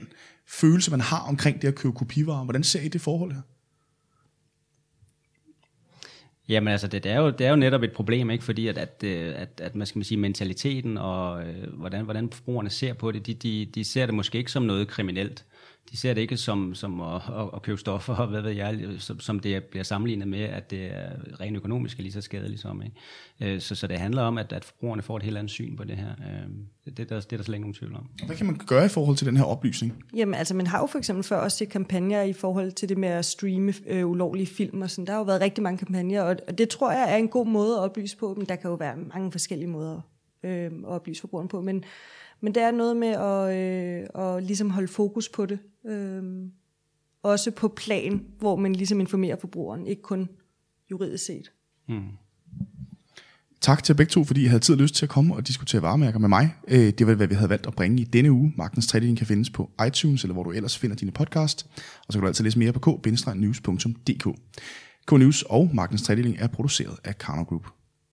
følelse, 0.46 0.90
man 0.90 1.00
har 1.00 1.20
omkring 1.20 1.62
det 1.62 1.68
at 1.68 1.74
købe 1.74 1.94
kopivarer. 1.94 2.44
Hvordan 2.44 2.64
ser 2.64 2.80
I 2.80 2.88
det 2.88 3.00
forhold 3.00 3.32
her? 3.32 3.40
Jamen 6.48 6.68
altså, 6.68 6.88
det, 6.88 7.04
det, 7.04 7.12
er 7.12 7.20
jo, 7.20 7.30
det 7.30 7.46
er 7.46 7.50
jo 7.50 7.56
netop 7.56 7.82
et 7.82 7.92
problem, 7.92 8.30
ikke? 8.30 8.44
fordi 8.44 8.66
at, 8.66 8.78
at, 8.78 9.04
øh, 9.04 9.32
at, 9.36 9.60
at 9.62 9.74
man 9.74 9.86
skal 9.86 9.98
man 9.98 10.04
sige, 10.04 10.18
mentaliteten 10.18 10.98
og 10.98 11.46
øh, 11.46 11.72
hvordan, 11.72 12.04
hvordan 12.04 12.30
forbrugerne 12.30 12.70
ser 12.70 12.92
på 12.92 13.12
det, 13.12 13.26
de, 13.26 13.34
de, 13.34 13.66
de 13.74 13.84
ser 13.84 14.06
det 14.06 14.14
måske 14.14 14.38
ikke 14.38 14.52
som 14.52 14.62
noget 14.62 14.88
kriminelt 14.88 15.44
de 15.90 15.96
ser 15.96 16.14
det 16.14 16.20
ikke 16.20 16.36
som, 16.36 16.74
som 16.74 17.00
at, 17.00 17.14
at, 17.14 17.48
at 17.54 17.62
købe 17.62 17.80
stoffer, 17.80 18.14
og 18.14 18.26
hvad 18.26 18.40
ved 18.40 18.50
jeg, 18.50 18.80
som, 18.98 19.20
som 19.20 19.40
det 19.40 19.64
bliver 19.64 19.84
sammenlignet 19.84 20.28
med, 20.28 20.40
at 20.40 20.70
det 20.70 20.84
er 20.84 21.10
rent 21.40 21.56
økonomisk 21.56 21.98
lige 21.98 22.12
så 22.12 22.20
skadeligt 22.20 22.60
som. 22.60 22.82
Ikke? 22.82 23.54
Øh, 23.54 23.60
så, 23.60 23.74
så 23.74 23.86
det 23.86 23.98
handler 23.98 24.22
om, 24.22 24.38
at, 24.38 24.52
at 24.52 24.64
forbrugerne 24.64 25.02
får 25.02 25.16
et 25.16 25.22
helt 25.22 25.36
andet 25.36 25.50
syn 25.50 25.76
på 25.76 25.84
det 25.84 25.96
her. 25.96 26.10
Øh, 26.10 26.48
det, 26.84 26.96
det, 26.96 27.08
der, 27.08 27.20
det 27.20 27.32
er 27.32 27.36
der 27.36 27.44
slet 27.44 27.54
ikke 27.54 27.60
nogen 27.60 27.74
tvivl 27.74 27.94
om. 27.94 28.08
Hvad 28.26 28.36
kan 28.36 28.46
man 28.46 28.60
gøre 28.66 28.84
i 28.84 28.88
forhold 28.88 29.16
til 29.16 29.26
den 29.26 29.36
her 29.36 29.44
oplysning? 29.44 30.04
Jamen 30.16 30.34
altså, 30.34 30.54
man 30.54 30.66
har 30.66 30.80
jo 30.80 30.86
for 30.86 30.98
eksempel 30.98 31.24
før 31.24 31.36
også 31.36 31.56
set 31.56 31.68
kampagner 31.68 32.22
i 32.22 32.32
forhold 32.32 32.72
til 32.72 32.88
det 32.88 32.98
med 32.98 33.08
at 33.08 33.24
streame 33.24 33.74
øh, 33.86 34.08
ulovlige 34.08 34.46
film 34.46 34.82
og 34.82 34.90
sådan. 34.90 35.06
Der 35.06 35.12
har 35.12 35.18
jo 35.18 35.24
været 35.24 35.40
rigtig 35.40 35.62
mange 35.62 35.78
kampagner, 35.78 36.22
og 36.22 36.58
det 36.58 36.68
tror 36.68 36.92
jeg 36.92 37.12
er 37.12 37.16
en 37.16 37.28
god 37.28 37.46
måde 37.46 37.76
at 37.76 37.80
oplyse 37.80 38.16
på, 38.16 38.34
men 38.34 38.46
der 38.46 38.56
kan 38.56 38.70
jo 38.70 38.76
være 38.76 38.96
mange 38.96 39.32
forskellige 39.32 39.68
måder 39.68 40.00
øh, 40.42 40.64
at 40.64 40.84
oplyse 40.84 41.20
forbrugerne 41.20 41.48
på. 41.48 41.60
Men, 41.60 41.84
men 42.42 42.54
det 42.54 42.62
er 42.62 42.70
noget 42.70 42.96
med 42.96 43.08
at, 43.08 43.56
øh, 43.56 44.08
at 44.14 44.42
ligesom 44.42 44.70
holde 44.70 44.88
fokus 44.88 45.28
på 45.28 45.46
det. 45.46 45.58
Øh, 45.86 46.22
også 47.22 47.50
på 47.50 47.68
plan, 47.68 48.24
hvor 48.38 48.56
man 48.56 48.72
ligesom 48.72 49.00
informerer 49.00 49.36
forbrugeren, 49.40 49.86
ikke 49.86 50.02
kun 50.02 50.28
juridisk 50.90 51.24
set. 51.24 51.52
Mm. 51.88 52.02
Tak 53.60 53.84
til 53.84 53.94
begge 53.94 54.10
to, 54.10 54.24
fordi 54.24 54.42
I 54.42 54.46
havde 54.46 54.60
tid 54.60 54.74
og 54.74 54.80
lyst 54.80 54.94
til 54.94 55.06
at 55.06 55.10
komme 55.10 55.34
og 55.34 55.46
diskutere 55.48 55.82
varemærker 55.82 56.18
med 56.18 56.28
mig. 56.28 56.54
Øh, 56.68 56.92
det 56.98 57.06
var, 57.06 57.14
hvad 57.14 57.26
vi 57.26 57.34
havde 57.34 57.50
valgt 57.50 57.66
at 57.66 57.74
bringe 57.74 58.00
i 58.00 58.04
denne 58.04 58.32
uge. 58.32 58.52
Magtens 58.56 58.86
Tredeling 58.86 59.18
kan 59.18 59.26
findes 59.26 59.50
på 59.50 59.70
iTunes, 59.86 60.24
eller 60.24 60.32
hvor 60.32 60.42
du 60.42 60.50
ellers 60.50 60.78
finder 60.78 60.96
dine 60.96 61.12
podcast. 61.12 61.66
Og 62.06 62.12
så 62.12 62.18
kan 62.18 62.20
du 62.20 62.26
altid 62.26 62.44
læse 62.44 62.58
mere 62.58 62.72
på 62.72 62.80
k-news.dk. 62.80 64.28
K-News 65.10 65.42
og 65.48 65.70
Magtens 65.74 66.02
Tredeling 66.02 66.36
er 66.38 66.46
produceret 66.46 66.98
af 67.04 67.18
Karno 67.18 67.42
Group. 67.42 67.66